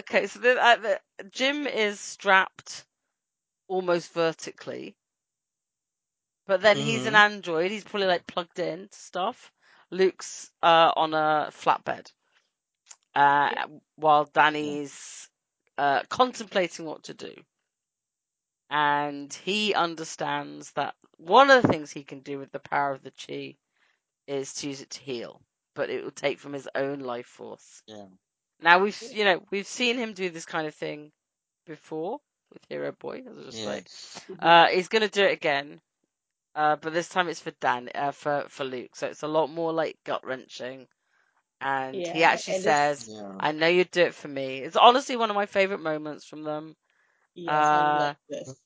[0.00, 1.00] Okay, so the, uh, the
[1.30, 2.86] Jim is strapped
[3.68, 4.96] almost vertically,
[6.46, 7.16] but then he's an Mhm.
[7.16, 7.70] android.
[7.70, 9.52] He's probably like plugged in to stuff.
[9.90, 12.12] Luke's uh, on a flatbed,
[13.14, 13.66] uh, Yeah.
[13.96, 15.30] while Danny's
[15.78, 17.34] uh, contemplating what to do.
[18.70, 23.02] And he understands that one of the things he can do with the power of
[23.02, 23.56] the chi
[24.26, 25.40] is to use it to heal,
[25.74, 27.82] but it will take from his own life force.
[27.86, 28.06] Yeah.
[28.60, 31.12] Now we've you know we've seen him do this kind of thing
[31.66, 32.20] before
[32.52, 33.86] with Hero Boy, as I just like.
[34.40, 35.80] Uh, he's gonna do it again,
[36.54, 38.96] uh, but this time it's for Dan, uh, for for Luke.
[38.96, 40.86] So it's a lot more like gut wrenching,
[41.64, 43.32] and he actually and it's- says, Yeah.
[43.40, 46.44] "I know you'd do it for me." It's honestly one of my favorite moments from
[46.44, 46.76] them.
[47.34, 48.60] Yes, I Uh, love this.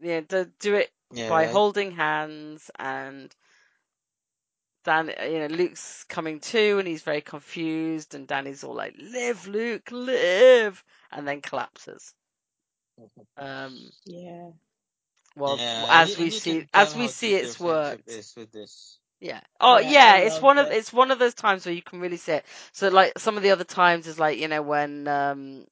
[0.00, 1.28] Yeah, to do it Yeah.
[1.28, 3.34] by holding hands and.
[4.84, 9.46] Dan, you know, Luke's coming to and he's very confused, and Danny's all like, "Live,
[9.46, 10.82] Luke, live,"
[11.12, 12.14] and then collapses.
[13.36, 14.50] Um, Yeah.
[15.36, 18.24] well, yeah, as and we you see, as we see, it's friendship worked.
[18.36, 18.98] With this.
[19.24, 19.40] Yeah.
[19.60, 22.00] Oh Yeah, yeah, it's love one of it's one of those times where you can
[22.00, 22.46] really see it.
[22.72, 25.66] So like some of the other times is like you know when um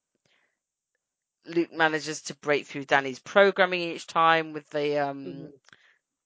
[1.47, 5.61] Luke manages to break through Danny's programming each time with the um Mhm.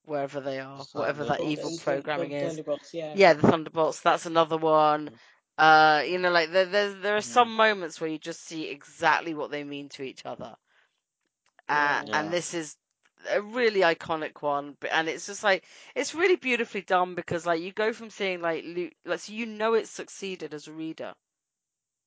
[0.05, 2.61] wherever they are, whatever that evil And Thun- programming Thun- is.
[2.93, 3.15] Yeah.
[3.15, 4.01] Yeah, the Thunderbolts.
[4.01, 5.11] That's another one.
[5.59, 7.23] Uh, you know, like there, there's there are Mhm.
[7.23, 10.57] some moments where you just see exactly what they mean to each other.
[11.69, 12.13] Uh, Yeah.
[12.13, 12.77] and this is
[13.31, 15.65] a really iconic one, and it's just like
[15.95, 19.47] it's really beautifully done because like you go from seeing like Luke, like so you
[19.47, 21.15] know it's succeeded as a reader,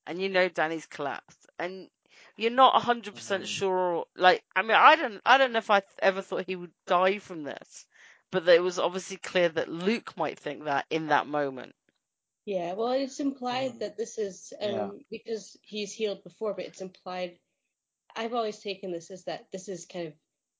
[0.05, 1.89] and you know Danny's collapsed, and
[2.35, 3.47] you're not hundred percent Mhm.
[3.47, 4.05] sure.
[4.15, 7.19] Like I mean, I don't I don't know if I ever thought he would die
[7.19, 7.85] from this,
[8.31, 11.75] but it was obviously clear that Luke might think that in that moment.
[12.45, 13.79] Yeah, well, it's implied Mhm.
[13.79, 14.91] that this is um, Yeah.
[15.09, 17.39] because he's healed before, but it's implied.
[18.15, 20.13] I've always taken this as that this is kind of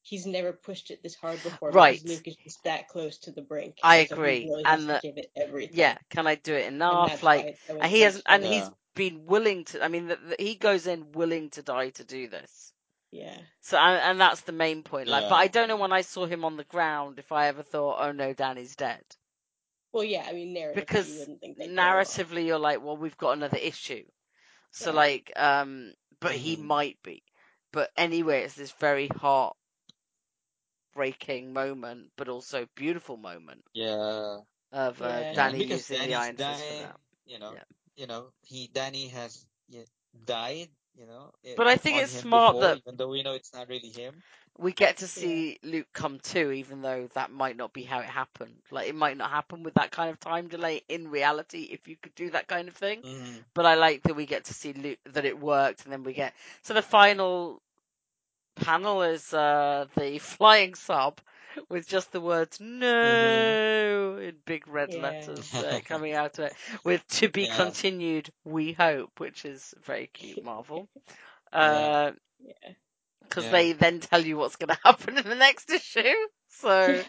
[0.09, 2.01] he's never pushed it this hard before Right.
[2.01, 3.77] because Luke is just that close to the brink.
[3.83, 5.77] I and so he agree, really and the- give it everything.
[5.77, 7.09] Yeah, can I do it enough?
[7.09, 8.55] that's Like, why it's and he hasn't, and intense.
[8.55, 8.75] he's Yeah.
[8.95, 9.83] been willing to.
[9.83, 12.73] I mean, the, the, he goes in willing to die to do this.
[13.11, 15.07] yeah, So, and, and that's the main point.
[15.07, 17.63] Like, but I don't know when I saw him on the ground if I ever
[17.63, 19.03] thought, oh no, Danny's dead.
[19.91, 20.25] well, yeah.
[20.27, 21.85] I mean, narratively, Because you wouldn't think they kill him off.
[21.95, 24.05] narratively, you're like, well, we've got another issue.
[24.71, 24.95] So, Yeah.
[24.97, 26.63] like, um, but he Mhm.
[26.63, 27.23] might be.
[27.71, 29.55] but anyway, it's this very heart
[30.93, 34.39] breaking moment, but also beautiful moment Yeah.
[34.71, 35.33] of uh, Yeah.
[35.33, 36.97] Yeah, Danny because using the Danny's Iron Fist for that.
[37.25, 37.63] you know, Yeah.
[37.95, 39.45] you know, he Danny has
[40.25, 43.53] died, you know, But I think it's smart before, that even though we know it's
[43.53, 44.23] not really him.
[44.57, 48.05] we get to see Luke come too, even though that might not be how it
[48.07, 48.55] happened.
[48.71, 51.95] Like it might not happen with that kind of time delay in reality if you
[51.95, 53.03] could do that kind of thing.
[53.03, 53.45] Mhm.
[53.53, 56.13] But I like that we get to see Luke that it worked, and then we
[56.13, 57.61] get so the final
[58.59, 61.19] panel is uh the flying sub
[61.69, 64.97] with just the words "no" in big red Yeah.
[64.97, 67.47] letters uh, coming out of it, with "to be Yeah.
[67.47, 70.89] continued." We hope, which is very cute, Marvel.
[71.51, 72.73] Uh, Yeah.
[73.23, 73.49] because Yeah.
[73.49, 76.13] they then tell you what's going to happen in the next issue.
[76.49, 77.03] So,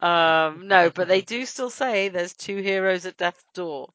[0.00, 3.92] um, no, but they do still say there's two heroes at death's door.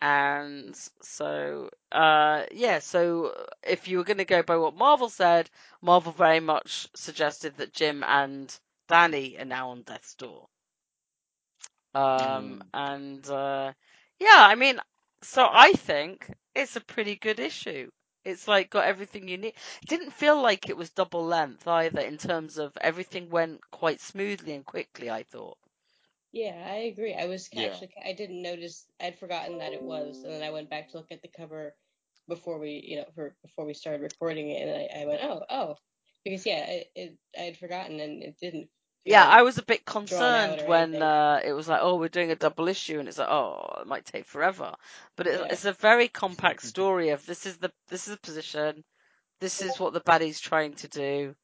[0.00, 5.50] And so, uh, yeah, so if you were going to go by what Marvel said,
[5.82, 8.56] Marvel very much suggested that Jim and
[8.88, 10.48] Danny are now on death's door.
[11.94, 12.70] Um, Mm.
[12.74, 13.72] and, uh,
[14.18, 14.80] yeah, I mean,
[15.22, 17.90] so I think it's a pretty good issue.
[18.24, 19.54] It's like got everything you need.
[19.82, 24.00] It didn't feel like it was double length either in terms of everything went quite
[24.00, 25.58] smoothly and quickly, I thought.
[26.36, 27.14] Yeah, I agree.
[27.14, 27.80] I was Yeah.
[27.80, 30.98] actually I didn't notice I'd forgotten that it was, and then I went back to
[30.98, 31.74] look at the cover
[32.28, 35.44] before we you know for before we started recording it, and I, I went oh
[35.50, 35.76] oh
[36.24, 38.70] because yeah it, it I had forgotten and it didn't.
[39.04, 42.30] Yeah, feel- I was a bit concerned when uh, it was like, oh, we're doing
[42.32, 44.74] a double issue, and it's like, oh, it might take forever.
[45.16, 45.50] But it, Yeah.
[45.50, 48.84] it's a very compact story of this is the this is the position,
[49.40, 51.36] this is what the baddie's trying to do.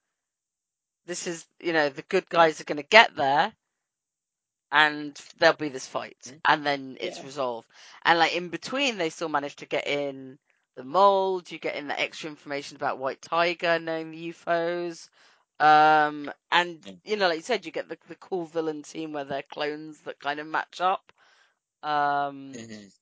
[1.07, 3.53] This is, you know, the good guys are going to get there,
[4.73, 6.43] and there'll be this fight, Mhm.
[6.47, 7.25] and then it's Yeah.
[7.25, 7.69] resolved.
[8.05, 10.39] And like in between, they still manage to get in
[10.77, 11.51] the mold.
[11.53, 15.11] You get in the extra information about White Tiger knowing the UFOs.
[15.61, 19.25] Um, and you know, like you said, you get the the cool villain team where
[19.25, 21.13] they're clones that kind of match up.
[21.83, 22.93] Um, Mhm.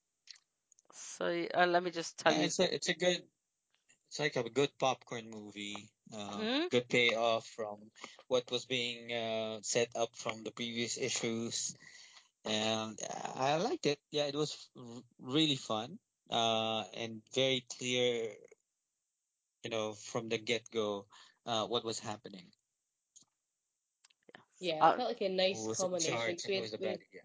[0.92, 2.50] so uh, let me just tell Yeah, you.
[2.50, 3.22] it's a it's a good
[4.08, 5.90] it's like a good popcorn movie.
[6.12, 6.70] Uh, Mhm.
[6.70, 7.90] Good payoff from
[8.28, 11.74] what was being uh, set up from the previous issues,
[12.44, 14.00] and uh, I liked it.
[14.10, 15.98] Yeah, it was r- really fun
[16.30, 18.34] uh, and very clear.
[19.62, 21.06] You know, from the get go,
[21.46, 22.46] uh, what was happening.
[24.58, 26.16] Yeah, Uh, it felt like a nice Who was in culmination.
[26.16, 26.36] charge?
[26.36, 27.00] 'cause and we Who had- was the we bad?
[27.12, 27.20] Yeah.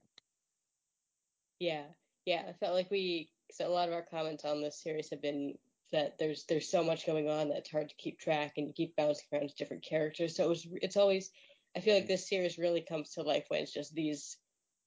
[1.59, 1.86] Yeah,
[2.25, 2.45] yeah.
[2.49, 5.57] I felt like we so a lot of our comments on this series have been
[5.91, 8.73] that there's there's so much going on that it's hard to keep track and you
[8.73, 10.36] keep bouncing around to different characters.
[10.36, 11.31] So it was it's always
[11.75, 14.38] I feel like this series really comes to life when it's just these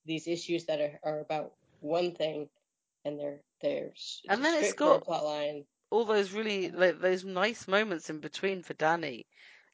[0.06, 2.48] these issues that are, are about one thing
[3.04, 3.92] and they're they're
[4.28, 5.64] And then it's got- plot line.
[5.90, 9.26] all those really like those nice moments in between for Danny.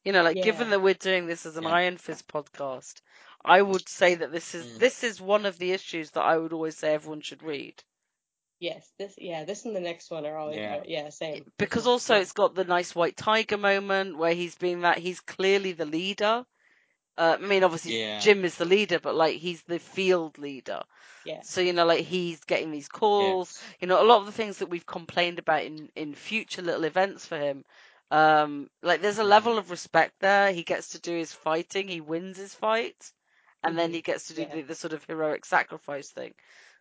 [0.03, 1.69] You know, like given that we're doing this as an Yeah.
[1.69, 3.01] Iron Fist podcast,
[3.43, 4.79] I would say that this is Mm.
[4.79, 7.83] this is one of the issues that I would always say everyone should read.
[8.59, 10.77] Yes, this yeah, this and the next one are always Yeah.
[10.77, 11.45] are- yeah, same.
[11.57, 15.73] Because also it's got the nice white tiger moment where he's being that he's clearly
[15.73, 16.45] the leader.
[17.17, 18.19] Uh, I mean, obviously Yeah.
[18.19, 20.81] Jim is the leader, but like he's the field leader.
[21.25, 21.41] yeah.
[21.41, 23.53] So you know, like he's getting these calls.
[23.53, 23.63] Yes.
[23.79, 26.83] You know, a lot of the things that we've complained about in in future little
[26.85, 27.63] events for him.
[28.11, 29.29] Um, like there's a Mhm.
[29.29, 30.51] level of respect there.
[30.51, 31.87] He gets to do his fighting.
[31.87, 33.11] He wins his fight,
[33.63, 33.93] and then Mhm.
[33.93, 34.55] he gets to do Yeah.
[34.55, 36.33] the, the sort of heroic sacrifice thing.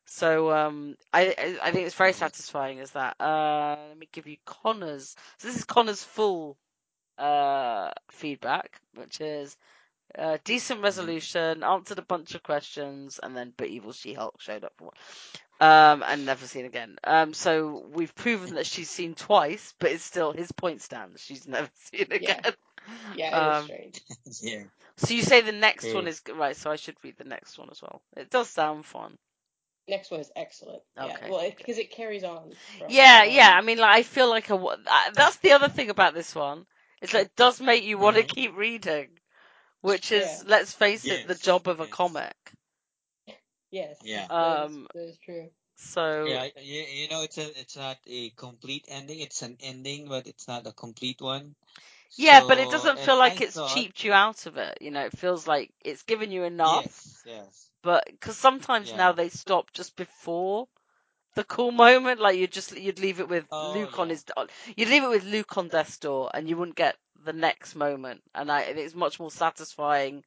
[0.07, 3.16] So um, I I I think it's very satisfying as that.
[3.20, 5.16] Uh, let me give you Connor's.
[5.38, 6.57] So this is Connor's full
[7.18, 9.57] uh feedback, which is
[10.18, 14.64] uh, decent resolution, answered a bunch of questions, and then but evil She Hulk showed
[14.64, 14.94] up for one.
[15.61, 16.96] Um, and never seen again.
[17.05, 21.22] Um, so we've proven that she's seen twice, but it's still his point stands.
[21.22, 22.42] She's never seen again.
[23.12, 24.00] Yeah, it is Um, strange.
[24.42, 24.64] yeah.
[24.96, 25.94] so you say the next True.
[25.94, 28.02] one is right, so I should read the next one as well.
[28.16, 29.16] It does sound fun.
[29.89, 30.82] Next one is excellent.
[30.97, 31.16] Yeah.
[31.16, 32.57] Okay, Well, because it carries on.
[32.78, 33.53] From, Yeah, um, yeah.
[33.55, 34.76] I mean, like I feel like a, uh,
[35.14, 36.66] that's the other thing about this one.
[37.01, 38.24] It's like it does make you want to Mhm.
[38.24, 39.18] keep reading,
[39.80, 40.47] which is Yeah.
[40.47, 42.37] let's face it, the job of a comic.
[43.70, 43.99] Yes.
[44.03, 44.28] Yeah.
[44.39, 45.51] That is, Um, that is true.
[45.76, 49.20] so Yeah, you, you know, it's a it's not a complete ending.
[49.20, 51.55] It's an ending, but it's not a complete one.
[52.17, 54.79] Yeah, but it doesn't feel like I it's thought- cheaped you out of it.
[54.81, 56.85] You know, it feels like it's given you enough.
[56.85, 57.71] Yes, yes.
[57.83, 58.97] But because sometimes Yeah.
[58.97, 60.69] now they stop just before
[61.35, 64.25] the cool moment, like you just you'd leave it with Oh, Luke on his
[64.77, 68.23] you'd leave it with Luke on death's door, and you wouldn't get the next moment.
[68.35, 70.25] And I it's much more satisfying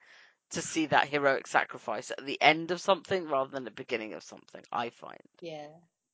[0.51, 4.23] to see that heroic sacrifice at the end of something rather than the beginning of
[4.23, 4.63] something.
[4.71, 5.19] I find.
[5.41, 5.67] Yeah.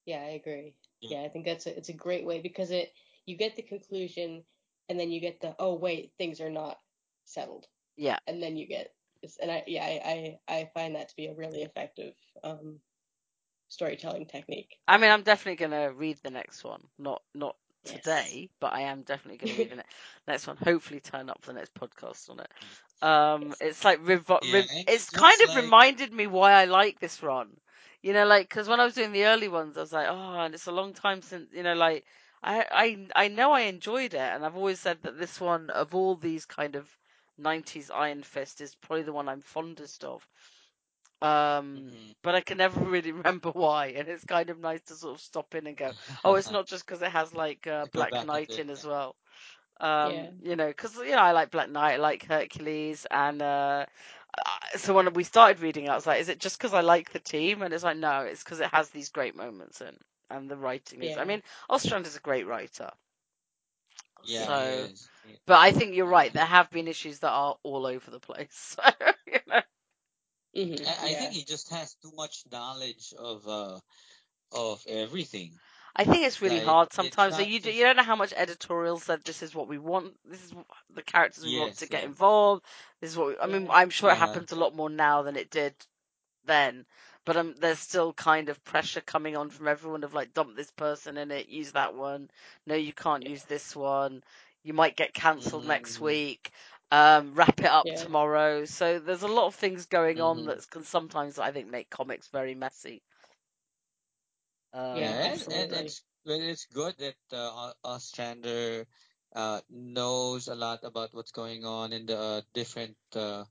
[0.06, 0.76] Yeah, I agree.
[1.02, 1.20] Yeah.
[1.20, 2.94] Yeah, I think that's a, it's a great way because it
[3.26, 4.44] you get the conclusion
[4.90, 6.78] and then you get the oh wait things are not
[7.26, 7.68] settled,
[7.98, 8.20] Yeah.
[8.28, 8.90] and then you get
[9.22, 12.14] this, and I yeah I I, I find that to be a really effective
[12.44, 12.80] um,
[13.70, 14.78] storytelling technique.
[14.88, 16.82] I mean, I'm definitely gonna read the next one.
[16.98, 17.56] Not not
[17.86, 17.98] Yes.
[18.00, 19.84] today, but I am definitely gonna read the ne-
[20.28, 20.58] next one.
[20.58, 22.52] Hopefully, turn up for the next podcast on it.
[23.02, 26.66] Um, it's like revo- Yeah, rev- and it's kind of like- reminded me why I
[26.66, 27.50] like this run.
[28.02, 30.40] You know, like because when I was doing the early ones, I was like, oh,
[30.40, 32.06] and it's a long time since you know, like
[32.44, 32.66] I
[33.16, 36.16] I I know I enjoyed it, and I've always said that this one of all
[36.16, 36.90] these kind of
[37.38, 40.28] 90s Iron Fist is probably the one I'm fondest of.
[41.22, 42.14] Um, Mhm.
[42.24, 45.22] but I can never really remember why, and it's kind of nice to sort of
[45.22, 45.94] stop in and go,
[46.26, 48.86] oh, it's not just because it has like uh, Black Knight into it, in as
[48.86, 48.86] yeah.
[48.86, 49.16] well.
[49.80, 50.32] Um, Yeah.
[50.42, 53.86] you know, because you know I like Black Knight, I like Hercules, and uh,
[54.78, 57.12] so when we started reading, it, I was like, is it just because I like
[57.12, 57.62] the team?
[57.62, 59.96] And it's like, no, it's because it has these great moments in,
[60.34, 61.18] and the writing is.
[61.18, 62.92] I mean, Ostrand is a great writer.
[64.24, 64.88] Yeah, So.
[65.24, 65.36] Yeah.
[65.46, 66.34] but I think you're right.
[66.34, 68.78] There have been issues that are all over the place.
[68.86, 69.62] So, you know.
[70.56, 71.30] hmm I, I yeah.
[71.30, 73.80] think he just has too much knowledge of uh
[74.52, 75.60] of everything.
[75.96, 77.36] I think it's really Like, hard sometimes.
[77.36, 79.78] So you do, just- you don't know how much editorial said this is what we
[79.78, 80.14] want.
[80.26, 80.54] This is
[80.90, 82.64] the characters we want Yes, to get involved.
[83.02, 83.68] This is what we, I mean.
[83.72, 85.76] I'm sure it happens a lot more now than it did
[86.46, 86.86] then.
[87.26, 90.72] But um, there's still kind of pressure coming on from everyone of like dump this
[90.72, 92.30] person in it, use that one.
[92.66, 94.24] No, you can't use this one.
[94.64, 96.02] You might get cancelled next Mhm.
[96.02, 96.52] week.
[96.92, 97.96] Um, wrap it up Yeah.
[97.96, 98.66] tomorrow.
[98.66, 100.46] So there's a lot of things going on Mhm.
[100.46, 103.02] that can sometimes I think make comics very messy.
[104.74, 108.86] Um, Yeah, and, and it's but it's good that uh, Ostrander
[109.36, 113.46] uh, knows a lot about what's going on in the uh, different uh,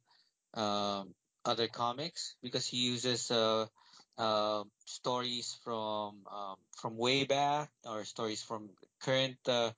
[0.54, 1.14] um,
[1.44, 3.66] other comics because he uses uh,
[4.18, 8.70] uh, stories from um, from way back or stories from
[9.02, 9.70] current uh,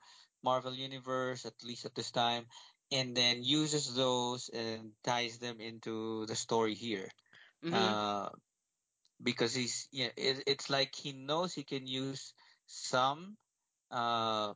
[0.43, 2.45] Marvel universe at least at this time,
[2.93, 7.09] and then uses those and ties them into the story here
[7.65, 7.73] mhm.
[7.73, 8.29] uh,
[9.23, 12.35] because he's yeah it, it's like he knows he can use
[12.67, 13.37] some
[13.91, 14.53] uh,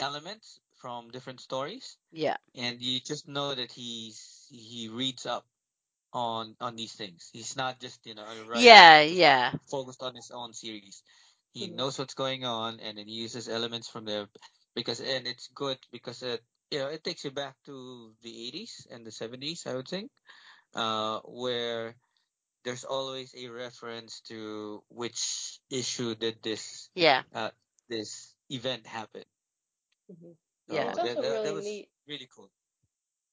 [0.00, 2.36] elements from different stories yeah.
[2.54, 5.46] and you just know that he's he reads up
[6.16, 9.52] on on these things he's not just you know a writer Yeah, yeah.
[9.70, 11.02] focused on his own series
[11.52, 11.76] he Mhm.
[11.76, 14.26] knows what's going on and then he uses elements from there
[14.74, 18.86] because and it's good because it you know it takes you back to the 80s
[18.90, 20.10] and the 70s i would think
[20.74, 21.94] uh where
[22.64, 27.22] there's always a reference to which issue did this Yeah.
[27.34, 27.50] uh
[27.88, 29.24] this event happen
[30.08, 30.32] hmm
[30.68, 30.94] so Yeah.
[30.96, 31.88] It's that, that, really that was neat.
[32.08, 32.50] really cool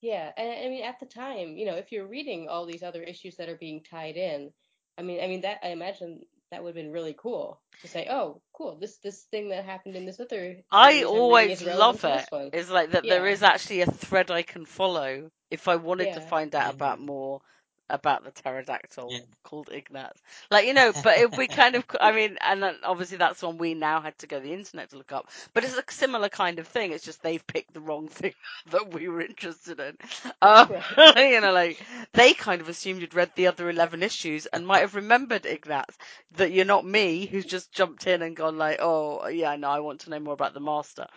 [0.04, 3.04] Yeah, and I mean at the time, you know, if you're reading all these other
[3.04, 4.54] issues that are being tied in,
[5.00, 8.08] I mean, I mean that I imagine that would have been really cool to say,
[8.10, 10.58] oh, cool, this this thing that happened in this other.
[10.72, 12.30] I series I'm reading always love it.
[12.52, 13.28] It's like that there Yeah.
[13.28, 17.42] is actually a thread I can follow if I wanted to find out about more
[17.90, 19.26] about the pterodactyl Yeah.
[19.44, 20.22] called Ignatz.
[20.50, 23.58] Like, you know, but if we kind of, I mean, and then obviously that's one
[23.58, 25.30] we now had to go to the internet to look up.
[25.54, 26.92] But it's a similar kind of thing.
[26.92, 28.34] It's just they've picked the wrong thing
[28.72, 29.98] that we were interested in.
[30.42, 30.68] Um,
[31.18, 31.80] you know, like,
[32.14, 35.98] they kind of assumed you'd read the other 11 issues and might have remembered Ignatz.
[36.34, 39.80] That you're not me who's just jumped in and gone like, oh, yeah, no, I
[39.80, 41.08] want to know more about the Master.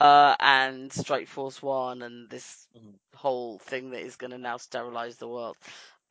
[0.00, 2.98] Uh, and Strike Force One and this Mhm.
[3.14, 5.56] whole thing that is going to now sterilize the world.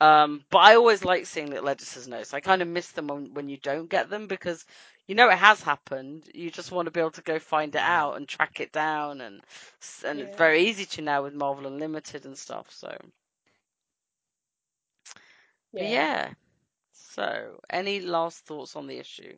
[0.02, 2.34] Um, but I always like seeing little editors' notes.
[2.34, 4.66] I kind of miss them when, when you don't get them because
[5.08, 6.30] you know it has happened.
[6.34, 9.22] You just want to be able to go find it out and track it down,
[9.22, 9.42] and
[10.06, 12.72] and it's very easy to now with Marvel Unlimited and stuff.
[12.72, 12.96] So,
[15.74, 15.84] Yeah.
[15.84, 16.34] yeah.
[16.92, 19.38] So, any last thoughts on the issue?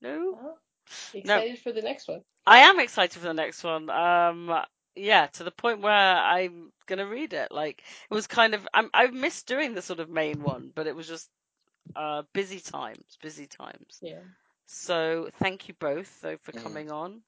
[0.00, 0.38] No.
[0.38, 0.58] Well,
[1.12, 2.22] excited for the next one.
[2.46, 3.90] I am excited for the next one.
[3.90, 4.48] Um,
[4.96, 7.50] yeah, to the point where I'm gonna read it.
[7.52, 10.86] Like it was kind of I'm, I've missed doing the sort of main one, but
[10.86, 11.28] it was just
[11.96, 14.02] uh busy times, busy times.
[14.02, 14.20] Yeah.
[14.66, 16.60] So thank you both though for Yeah.
[16.62, 17.22] coming on.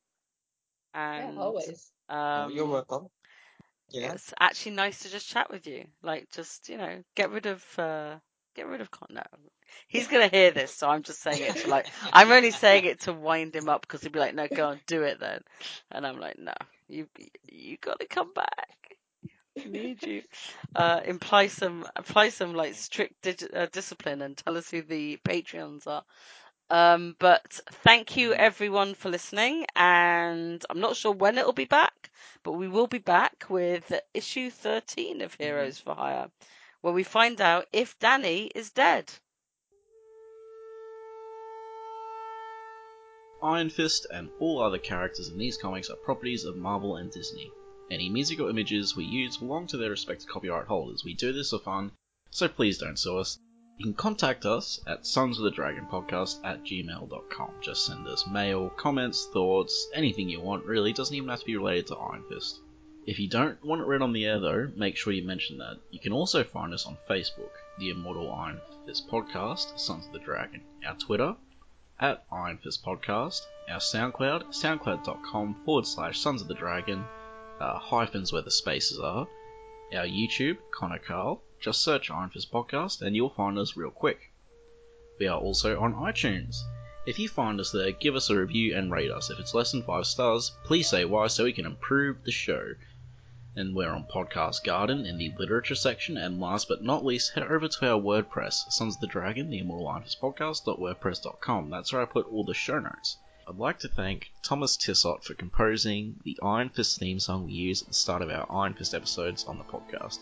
[1.14, 1.30] Yeah.
[1.32, 1.92] And Always.
[2.36, 3.08] Oh, um, you're welcome
[3.90, 5.84] yeah it's actually nice to just chat with you.
[6.02, 8.16] Like just you know get rid of uh
[8.54, 9.08] get rid of con.
[9.10, 9.22] No,
[9.88, 13.00] he's gonna hear this, so I'm just saying it to like I'm only saying it
[13.02, 15.40] to wind him up because he'd be like, no, go on, do it then,
[15.90, 16.52] and I'm like, no,
[16.88, 17.08] you
[17.48, 18.96] you gotta come back.
[19.64, 20.22] Need you.
[20.74, 25.18] Uh, imply some apply some like strict dig- uh, discipline and tell us who the
[25.24, 26.04] Patreons are.
[26.70, 32.10] Um, but thank you everyone for listening, and I'm not sure when it'll be back,
[32.42, 36.30] but we will be back with issue 13 of Heroes for Hire,
[36.80, 39.12] where we find out if Danny is dead.
[43.44, 47.50] Iron Fist and all other characters in these comics are properties of Marvel and Disney.
[47.90, 51.04] Any music or images we use belong to their respective copyright holders.
[51.04, 51.92] We do this for fun,
[52.30, 53.38] so please don't sue us.
[53.76, 57.50] You can contact us at Sons of the Dragon Podcast at gmail.com.
[57.60, 60.92] Just send us mail, comments, thoughts, anything you want, really.
[60.92, 62.62] It doesn't even have to be related to Iron Fist.
[63.06, 65.76] If you don't want it read on the air, though, make sure you mention that.
[65.90, 70.18] You can also find us on Facebook, the Immortal Iron Fist Podcast, Sons of the
[70.20, 71.36] Dragon, our Twitter,
[72.00, 77.04] at Iron Fist Podcast, our SoundCloud, soundcloud.com forward slash Sons of the Dragon,
[77.60, 79.28] uh, hyphens where the spaces are,
[79.94, 84.32] our YouTube, Connor Carl, just search Iron Fist Podcast and you'll find us real quick.
[85.20, 86.56] We are also on iTunes.
[87.06, 89.30] If you find us there, give us a review and rate us.
[89.30, 92.74] If it's less than 5 stars, please say why so we can improve the show.
[93.56, 96.16] And we're on Podcast Garden in the literature section.
[96.16, 99.58] And last but not least, head over to our WordPress, Sons of the Dragon, the
[99.58, 101.70] Immortal Iron Fist Podcast.wordpress.com.
[101.70, 103.18] That's where I put all the show notes.
[103.46, 107.82] I'd like to thank Thomas Tissot for composing the Iron Fist theme song we use
[107.82, 110.18] at the start of our Iron Fist episodes on the podcast.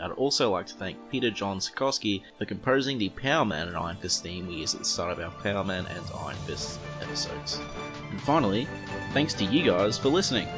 [0.00, 3.96] I'd also like to thank Peter John Sikorsky for composing the Power Man and Iron
[3.96, 7.60] Fist theme we use at the start of our Power Man and Iron Fist episodes.
[8.10, 8.66] And finally,
[9.12, 10.48] thanks to you guys for listening.